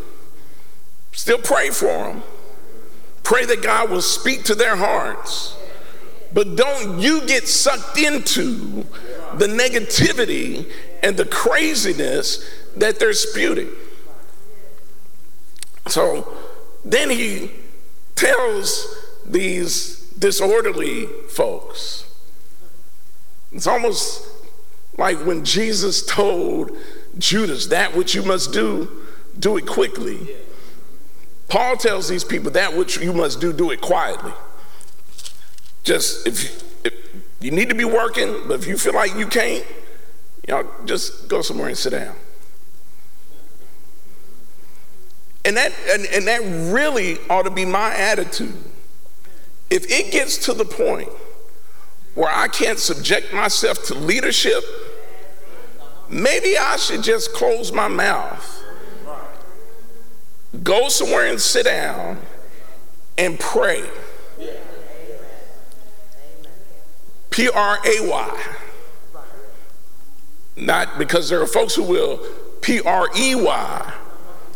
Still 1.11 1.39
pray 1.39 1.71
for 1.71 1.87
them. 1.89 2.23
Pray 3.31 3.45
that 3.45 3.63
God 3.63 3.91
will 3.91 4.03
speak 4.03 4.43
to 4.47 4.57
their 4.57 4.75
hearts. 4.75 5.57
But 6.33 6.57
don't 6.57 6.99
you 6.99 7.25
get 7.29 7.47
sucked 7.47 7.97
into 7.97 8.85
the 9.37 9.47
negativity 9.47 10.69
and 11.01 11.17
the 11.17 11.27
craziness 11.27 12.45
that 12.77 12.99
they're 12.99 13.13
spewing. 13.13 13.69
So 15.87 16.27
then 16.85 17.09
he 17.09 17.53
tells 18.17 18.97
these 19.25 20.11
disorderly 20.19 21.07
folks. 21.29 22.13
It's 23.53 23.69
almost 23.69 24.27
like 24.99 25.19
when 25.19 25.45
Jesus 25.45 26.05
told 26.05 26.77
Judas, 27.17 27.69
That 27.69 27.95
which 27.95 28.13
you 28.13 28.25
must 28.25 28.53
do, 28.53 28.91
do 29.39 29.57
it 29.57 29.67
quickly. 29.67 30.31
Paul 31.51 31.77
tells 31.77 32.09
these 32.09 32.25
people, 32.25 32.51
That 32.53 32.77
which 32.77 32.99
you 32.99 33.13
must 33.13 33.41
do, 33.41 33.53
do 33.53 33.71
it 33.71 33.81
quietly. 33.81 34.33
Just 35.83 36.27
if, 36.27 36.87
if 36.87 36.95
you 37.41 37.51
need 37.51 37.69
to 37.69 37.75
be 37.75 37.85
working, 37.85 38.45
but 38.47 38.61
if 38.61 38.67
you 38.67 38.79
feel 38.79 38.95
like 38.95 39.15
you 39.17 39.27
can't, 39.27 39.67
you 40.47 40.55
know, 40.55 40.71
just 40.85 41.29
go 41.29 41.43
somewhere 41.43 41.69
and 41.69 41.77
sit 41.77 41.91
down. 41.91 42.15
And 45.45 45.57
that, 45.57 45.73
and, 45.89 46.07
and 46.07 46.27
that 46.29 46.41
really 46.73 47.19
ought 47.29 47.45
to 47.45 47.51
be 47.51 47.65
my 47.65 47.95
attitude. 47.95 48.55
If 49.71 49.91
it 49.91 50.13
gets 50.13 50.37
to 50.47 50.53
the 50.53 50.65
point 50.65 51.09
where 52.15 52.31
I 52.33 52.49
can't 52.49 52.79
subject 52.79 53.33
myself 53.33 53.85
to 53.85 53.95
leadership, 53.95 54.63
maybe 56.09 56.59
I 56.59 56.77
should 56.77 57.03
just 57.03 57.33
close 57.33 57.73
my 57.73 57.89
mouth, 57.89 58.63
go 60.63 60.89
somewhere 60.89 61.27
and 61.27 61.41
sit 61.41 61.65
down 61.65 62.19
and 63.17 63.39
pray. 63.39 63.83
P 67.31 67.49
R 67.49 67.79
A 67.85 68.09
Y. 68.09 68.43
Not 70.57 70.99
because 70.99 71.29
there 71.29 71.41
are 71.41 71.47
folks 71.47 71.75
who 71.75 71.85
will 71.85 72.19
P 72.61 72.81
R 72.81 73.09
E 73.17 73.35
Y 73.35 73.95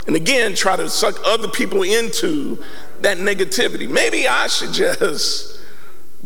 and 0.06 0.16
again 0.16 0.54
try 0.54 0.76
to 0.76 0.88
suck 0.90 1.16
other 1.24 1.48
people 1.48 1.82
into 1.82 2.62
that 3.00 3.18
negativity. 3.18 3.88
Maybe 3.88 4.28
I 4.28 4.46
should 4.48 4.72
just 4.72 5.60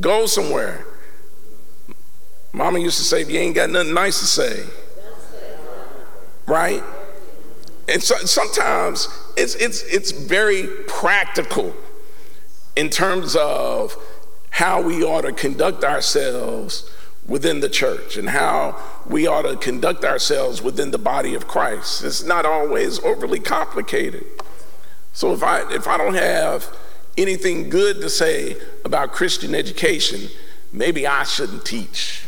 go 0.00 0.26
somewhere. 0.26 0.84
Mama 2.52 2.78
used 2.78 2.98
to 2.98 3.04
say, 3.04 3.22
if 3.22 3.30
you 3.30 3.38
ain't 3.38 3.54
got 3.54 3.70
nothing 3.70 3.94
nice 3.94 4.18
to 4.20 4.26
say, 4.26 4.64
right? 6.46 6.82
And 7.88 8.02
so 8.02 8.16
sometimes 8.18 9.08
it's, 9.36 9.54
it's, 9.54 9.82
it's 9.84 10.10
very 10.10 10.66
practical 10.86 11.74
in 12.76 12.90
terms 12.90 13.34
of 13.34 13.96
how 14.50 14.82
we 14.82 15.02
ought 15.02 15.22
to 15.22 15.32
conduct 15.32 15.84
ourselves 15.84 16.90
within 17.26 17.60
the 17.60 17.68
church 17.68 18.16
and 18.16 18.28
how 18.28 18.80
we 19.06 19.26
ought 19.26 19.42
to 19.42 19.56
conduct 19.56 20.04
ourselves 20.04 20.62
within 20.62 20.90
the 20.90 20.98
body 20.98 21.34
of 21.34 21.46
Christ. 21.48 22.04
It's 22.04 22.24
not 22.24 22.44
always 22.46 22.98
overly 23.00 23.40
complicated. 23.40 24.24
So 25.12 25.32
if 25.32 25.42
I 25.42 25.60
if 25.72 25.86
I 25.86 25.96
don't 25.96 26.14
have 26.14 26.74
anything 27.16 27.68
good 27.68 28.00
to 28.00 28.08
say 28.08 28.56
about 28.84 29.12
Christian 29.12 29.54
education, 29.54 30.28
maybe 30.72 31.06
I 31.06 31.24
shouldn't 31.24 31.64
teach. 31.64 32.24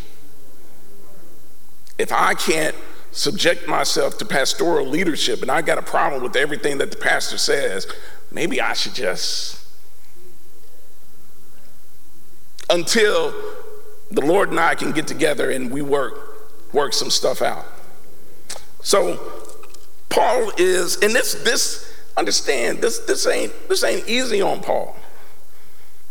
If 1.98 2.12
I 2.12 2.34
can't 2.34 2.74
subject 3.12 3.66
myself 3.66 4.18
to 4.18 4.24
pastoral 4.24 4.86
leadership 4.86 5.42
and 5.42 5.50
I 5.50 5.62
got 5.62 5.78
a 5.78 5.82
problem 5.82 6.22
with 6.22 6.36
everything 6.36 6.78
that 6.78 6.90
the 6.90 6.96
pastor 6.96 7.38
says, 7.38 7.86
maybe 8.30 8.60
I 8.60 8.72
should 8.72 8.94
just 8.94 9.60
until 12.70 13.34
the 14.10 14.20
Lord 14.20 14.50
and 14.50 14.60
I 14.60 14.74
can 14.74 14.92
get 14.92 15.06
together 15.06 15.50
and 15.50 15.70
we 15.70 15.82
work 15.82 16.30
work 16.72 16.92
some 16.92 17.10
stuff 17.10 17.42
out. 17.42 17.64
So 18.82 19.20
Paul 20.08 20.52
is, 20.56 20.96
and 20.96 21.14
this 21.14 21.34
this 21.34 21.86
understand 22.16 22.78
this 22.78 22.98
this 23.00 23.26
ain't 23.26 23.52
this 23.68 23.84
ain't 23.84 24.08
easy 24.08 24.40
on 24.40 24.60
Paul. 24.60 24.96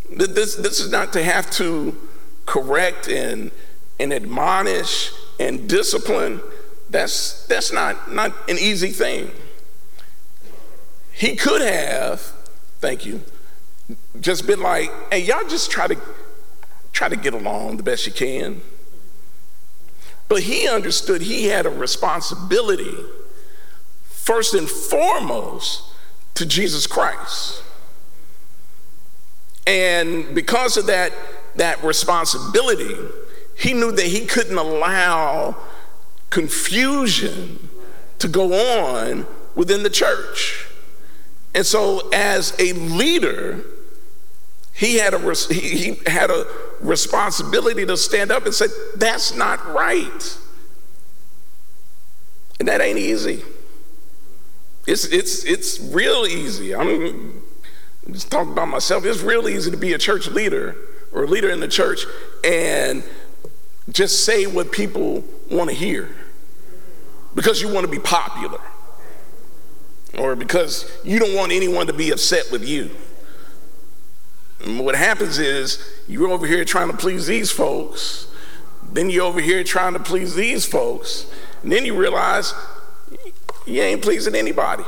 This 0.10 0.56
this 0.56 0.80
is 0.80 0.92
not 0.92 1.14
to 1.14 1.24
have 1.24 1.50
to 1.52 1.96
correct 2.46 3.08
and 3.08 3.52
and 4.00 4.14
admonish 4.14 5.12
and 5.40 5.68
discipline. 5.68 6.42
That's 6.90 7.46
that's 7.46 7.72
not 7.72 8.12
not 8.12 8.34
an 8.50 8.58
easy 8.58 8.90
thing. 8.90 9.32
He 11.12 11.36
could 11.36 11.62
have, 11.62 12.22
thank 12.80 13.06
you, 13.06 13.22
just 14.22 14.48
been 14.48 14.62
like, 14.62 14.90
hey, 15.12 15.20
y'all 15.20 15.48
just 15.48 15.70
try 15.70 15.88
to 15.88 15.98
try 16.94 17.10
to 17.10 17.16
get 17.16 17.34
along 17.34 17.78
the 17.78 17.84
best 17.84 18.06
you 18.06 18.14
can. 18.14 18.62
But 20.30 20.44
he 20.44 20.68
understood 20.68 21.22
he 21.22 21.46
had 21.46 21.66
a 21.66 21.70
responsibility, 21.70 22.96
first 24.04 24.54
and 24.54 24.70
foremost, 24.70 25.84
to 26.36 26.46
Jesus 26.46 26.88
Christ. 26.88 27.64
And 29.68 30.34
because 30.34 30.78
of 30.78 30.86
that, 30.86 31.12
that 31.56 31.84
responsibility, 31.84 32.96
he 33.58 33.74
knew 33.74 33.92
that 33.92 34.06
he 34.06 34.26
couldn't 34.26 34.58
allow 34.58 35.58
confusion 36.30 37.70
to 38.20 38.28
go 38.28 38.54
on 38.54 39.26
within 39.56 39.84
the 39.84 39.90
church. 39.90 40.68
And 41.56 41.66
so, 41.66 42.10
as 42.14 42.56
a 42.60 42.74
leader, 42.74 43.64
he 44.74 44.98
had 44.98 45.14
a, 45.14 45.36
he 45.52 46.00
had 46.06 46.30
a 46.30 46.46
responsibility 46.80 47.86
to 47.86 47.98
stand 47.98 48.32
up 48.32 48.46
and 48.46 48.54
say, 48.54 48.68
That's 48.96 49.36
not 49.36 49.66
right. 49.74 50.38
And 52.60 52.68
that 52.68 52.82
ain't 52.82 53.00
easy. 53.00 53.44
It's, 54.86 55.06
it's, 55.06 55.44
it's 55.46 55.80
real 55.80 56.26
easy. 56.26 56.76
I'm 56.76 57.44
just 58.12 58.32
talking 58.32 58.52
about 58.52 58.68
myself. 58.68 59.06
It's 59.06 59.22
real 59.22 59.48
easy 59.48 59.72
to 59.72 59.78
be 59.78 59.94
a 59.94 59.98
church 59.98 60.28
leader 60.28 60.76
or 61.12 61.24
a 61.24 61.28
leader 61.28 61.50
in 61.50 61.60
the 61.60 61.68
church 61.68 62.06
and 62.44 63.04
just 63.92 64.26
say 64.26 64.46
what 64.46 64.72
people 64.72 65.24
want 65.50 65.70
to 65.70 65.76
hear 65.76 66.10
because 67.36 67.62
you 67.62 67.68
want 67.68 67.86
to 67.86 67.92
be 67.92 68.00
popular 68.00 68.60
or 70.18 70.36
because 70.36 70.90
you 71.04 71.20
don't 71.20 71.36
want 71.36 71.52
anyone 71.52 71.88
to 71.88 71.94
be 71.94 72.12
upset 72.12 72.52
with 72.52 72.68
you. 72.68 72.90
And 74.64 74.80
what 74.80 74.96
happens 74.96 75.40
is 75.40 75.82
you're 76.08 76.30
over 76.30 76.46
here 76.46 76.66
trying 76.66 76.92
to 76.92 76.98
please 76.98 77.28
these 77.28 77.52
folks, 77.52 78.28
Then 78.92 79.10
you're 79.10 79.26
over 79.26 79.40
here 79.40 79.64
trying 79.64 79.94
to 79.94 80.00
please 80.00 80.36
these 80.36 80.66
folks. 80.66 81.32
And 81.64 81.72
then 81.72 81.86
you 81.86 81.96
realize 81.96 82.54
you 83.66 83.82
ain't 83.82 84.02
pleasing 84.02 84.36
anybody. 84.36 84.84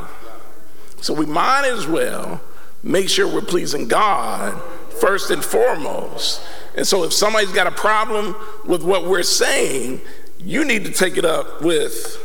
So 1.02 1.14
we 1.14 1.26
might 1.26 1.66
as 1.66 1.88
well 1.88 2.41
make 2.84 3.10
sure 3.10 3.28
we're 3.28 3.41
pleasing 3.41 3.88
God 3.88 4.62
first 5.02 5.32
and 5.32 5.43
foremost. 5.43 6.41
And 6.78 6.88
so 6.88 7.04
if 7.04 7.12
somebody's 7.12 7.52
got 7.52 7.68
a 7.68 7.72
problem 7.72 8.36
with 8.66 8.84
what 8.84 9.06
we're 9.06 9.24
saying, 9.24 9.99
you 10.39 10.64
need 10.64 10.86
to 10.86 10.91
take 10.91 11.18
it 11.18 11.26
up 11.26 11.62
with. 11.62 12.18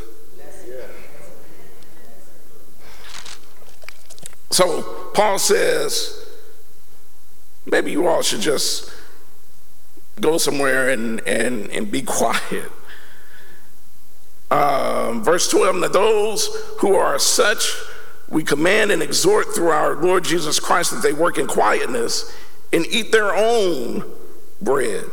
So 4.51 5.11
Paul 5.13 5.39
says, 5.39 6.25
maybe 7.65 7.91
you 7.91 8.07
all 8.07 8.21
should 8.21 8.39
just 8.41 8.91
go 10.21 10.37
somewhere 10.37 10.89
and, 10.89 11.19
and, 11.27 11.69
and 11.71 11.91
be 11.91 12.01
quiet. 12.03 12.71
Um, 14.49 15.23
verse 15.23 15.49
12, 15.49 15.75
now 15.75 15.87
those 15.89 16.47
who 16.79 16.95
are 16.95 17.19
such, 17.19 17.73
we 18.29 18.43
command 18.43 18.91
and 18.91 19.03
exhort 19.03 19.53
through 19.53 19.69
our 19.69 19.95
Lord 19.95 20.23
Jesus 20.23 20.59
Christ 20.59 20.91
that 20.91 21.03
they 21.03 21.11
work 21.11 21.37
in 21.37 21.47
quietness 21.47 22.33
and 22.73 22.85
eat 22.87 23.11
their 23.11 23.35
own 23.35 24.03
bread. 24.61 25.05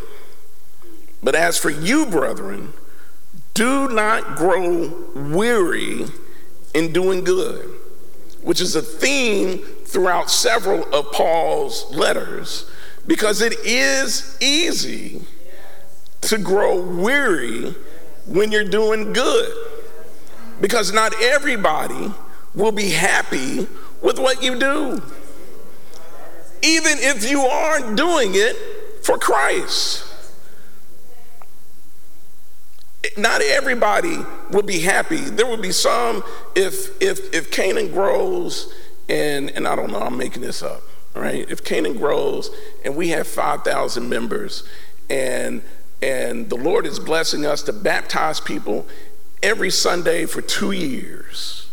But 1.23 1.35
as 1.35 1.59
for 1.59 1.71
you, 1.71 2.07
brethren, 2.07 2.73
do 3.55 3.89
not 3.89 4.37
grow 4.37 4.89
weary 5.15 6.07
in 6.75 6.93
doing 6.93 7.25
good, 7.25 7.71
which 8.43 8.61
is 8.61 8.75
a 8.75 8.83
theme 8.83 9.59
throughout 9.87 10.31
several 10.31 10.93
of 10.93 11.13
Paul's 11.13 11.87
letters, 11.95 12.71
because 13.07 13.41
it 13.41 13.55
is 13.65 14.37
easy 14.41 15.23
to 16.23 16.39
grow 16.39 16.81
weary 16.81 17.75
when 18.27 18.51
you're 18.51 18.65
doing 18.65 19.13
good. 19.13 19.55
Because 20.61 20.93
not 20.93 21.13
everybody 21.23 22.13
will 22.55 22.73
be 22.73 22.91
happy 22.91 23.67
with 24.03 24.19
what 24.19 24.43
you 24.43 24.59
do, 24.59 25.03
even 26.65 26.99
if 26.99 27.31
you 27.31 27.43
aren't 27.43 27.97
doing 27.97 28.33
it 28.35 28.57
for 29.05 29.19
Christ. 29.19 30.11
Not 33.19 33.43
everybody 33.43 34.17
will 34.51 34.63
be 34.63 34.81
happy. 34.81 35.19
There 35.19 35.47
will 35.47 35.61
be 35.61 35.73
some 35.73 36.25
if 36.57 37.01
if 37.03 37.35
if 37.35 37.51
Canaan 37.51 37.93
grows 37.93 38.73
and 39.09 39.51
and 39.51 39.69
I 39.69 39.77
don't 39.77 39.93
know, 39.93 40.01
I'm 40.01 40.17
making 40.17 40.41
this 40.41 40.63
up, 40.63 40.83
right? 41.15 41.49
If 41.51 41.63
Canaan 41.65 41.99
grows 41.99 42.51
and 42.83 42.97
we 42.97 43.09
have 43.09 43.29
5,000 43.29 44.09
members 44.09 44.67
and 45.11 45.63
and 46.01 46.49
the 46.49 46.57
Lord 46.57 46.87
is 46.87 46.99
blessing 46.99 47.45
us 47.45 47.63
to 47.65 47.73
baptize 47.75 48.41
people 48.41 48.87
every 49.43 49.71
Sunday 49.71 50.25
for 50.25 50.41
2 50.41 50.73
years. 50.73 51.69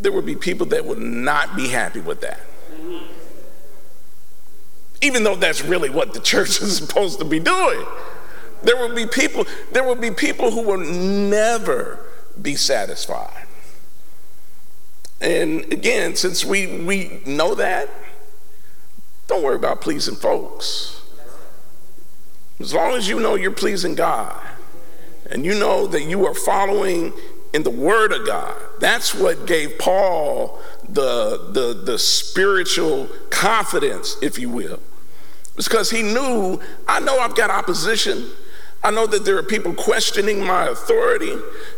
There 0.00 0.10
would 0.10 0.26
be 0.26 0.34
people 0.34 0.66
that 0.66 0.84
would 0.84 0.98
not 0.98 1.56
be 1.56 1.68
happy 1.68 2.00
with 2.00 2.20
that 2.22 2.40
even 5.06 5.22
though 5.22 5.36
that's 5.36 5.62
really 5.62 5.88
what 5.88 6.12
the 6.12 6.20
church 6.20 6.60
is 6.60 6.76
supposed 6.86 7.18
to 7.20 7.24
be 7.24 7.38
doing. 7.38 7.84
There 8.62 8.76
will 8.76 8.94
be 8.94 9.06
people, 9.06 9.46
there 9.72 9.84
will 9.84 9.94
be 9.94 10.10
people 10.10 10.50
who 10.50 10.62
will 10.62 10.78
never 10.78 12.04
be 12.40 12.56
satisfied. 12.56 13.46
And 15.20 15.72
again, 15.72 16.16
since 16.16 16.44
we, 16.44 16.82
we 16.82 17.20
know 17.24 17.54
that, 17.54 17.88
don't 19.28 19.42
worry 19.42 19.56
about 19.56 19.80
pleasing 19.80 20.16
folks. 20.16 21.02
As 22.58 22.74
long 22.74 22.92
as 22.92 23.08
you 23.08 23.20
know 23.20 23.34
you're 23.34 23.50
pleasing 23.50 23.94
God 23.94 24.40
and 25.30 25.44
you 25.44 25.54
know 25.58 25.86
that 25.86 26.02
you 26.02 26.26
are 26.26 26.34
following 26.34 27.12
in 27.52 27.62
the 27.62 27.70
Word 27.70 28.12
of 28.12 28.26
God, 28.26 28.60
that's 28.80 29.14
what 29.14 29.46
gave 29.46 29.78
Paul 29.78 30.60
the, 30.88 31.50
the, 31.52 31.72
the 31.72 31.98
spiritual 31.98 33.08
confidence, 33.30 34.16
if 34.22 34.38
you 34.38 34.48
will. 34.48 34.80
It's 35.56 35.68
because 35.68 35.90
he 35.90 36.02
knew, 36.02 36.60
I 36.86 37.00
know 37.00 37.18
I've 37.18 37.34
got 37.34 37.50
opposition. 37.50 38.30
I 38.84 38.90
know 38.90 39.06
that 39.06 39.24
there 39.24 39.36
are 39.38 39.42
people 39.42 39.74
questioning 39.74 40.44
my 40.44 40.66
authority, 40.68 41.34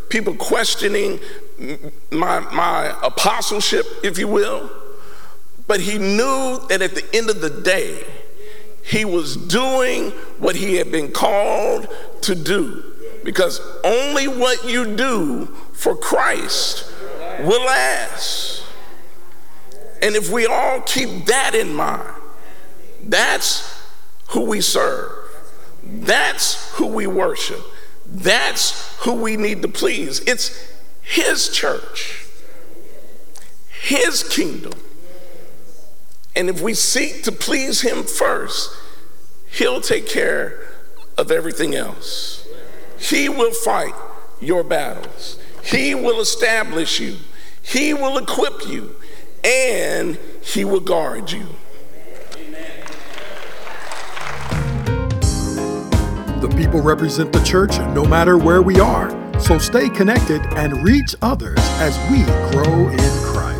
people 0.09 0.35
questioning 0.35 1.21
my, 2.11 2.41
my 2.41 2.99
apostleship, 3.03 3.87
if 4.03 4.19
you 4.19 4.29
will. 4.29 4.71
But 5.67 5.81
he 5.81 5.99
knew 5.99 6.59
that 6.69 6.83
at 6.83 6.95
the 6.95 7.05
end 7.15 7.31
of 7.31 7.41
the 7.41 7.51
day, 7.51 8.05
he 8.85 9.05
was 9.05 9.37
doing 9.37 10.11
what 10.39 10.57
he 10.57 10.77
had 10.77 10.91
been 10.91 11.13
called 11.13 11.89
to 12.23 12.35
do. 12.35 12.85
Because 13.23 13.61
only 13.85 14.27
what 14.27 14.65
you 14.65 14.97
do 14.97 15.47
for 15.73 15.95
Christ 15.95 16.91
will 17.41 17.65
last. 17.65 18.65
And 20.03 20.17
if 20.17 20.31
we 20.31 20.47
all 20.47 20.81
keep 20.81 21.27
that 21.27 21.55
in 21.55 21.75
mind, 21.75 22.18
that's 23.09 23.83
who 24.29 24.43
we 24.43 24.61
serve. 24.61 25.13
That's 25.83 26.73
who 26.75 26.87
we 26.87 27.07
worship. 27.07 27.61
That's 28.07 28.95
who 28.99 29.15
we 29.15 29.37
need 29.37 29.63
to 29.63 29.69
please. 29.69 30.21
It's 30.21 30.71
His 31.03 31.49
church, 31.49 32.27
His 33.71 34.23
kingdom. 34.23 34.73
And 36.37 36.49
if 36.49 36.61
we 36.61 36.75
seek 36.75 37.23
to 37.25 37.33
please 37.33 37.81
Him 37.81 38.05
first, 38.05 38.71
He'll 39.51 39.81
take 39.81 40.07
care 40.07 40.61
of 41.17 41.31
everything 41.31 41.75
else. 41.75 42.47
He 42.99 43.29
will 43.29 43.53
fight 43.53 43.95
your 44.41 44.63
battles, 44.63 45.39
He 45.65 45.95
will 45.95 46.21
establish 46.21 47.01
you, 47.01 47.17
He 47.63 47.95
will 47.95 48.19
equip 48.19 48.69
you, 48.69 48.97
and 49.43 50.19
He 50.43 50.65
will 50.65 50.81
guard 50.81 51.33
you. 51.33 51.47
The 56.41 56.49
people 56.51 56.81
represent 56.81 57.33
the 57.33 57.43
church 57.43 57.79
no 57.97 58.05
matter 58.05 58.39
where 58.39 58.63
we 58.63 58.79
are. 58.79 59.11
So 59.41 59.59
stay 59.59 59.89
connected 59.89 60.41
and 60.57 60.85
reach 60.85 61.17
others 61.21 61.59
as 61.81 61.99
we 62.11 62.23
grow 62.53 62.89
in 62.91 62.99
Christ. 63.25 63.58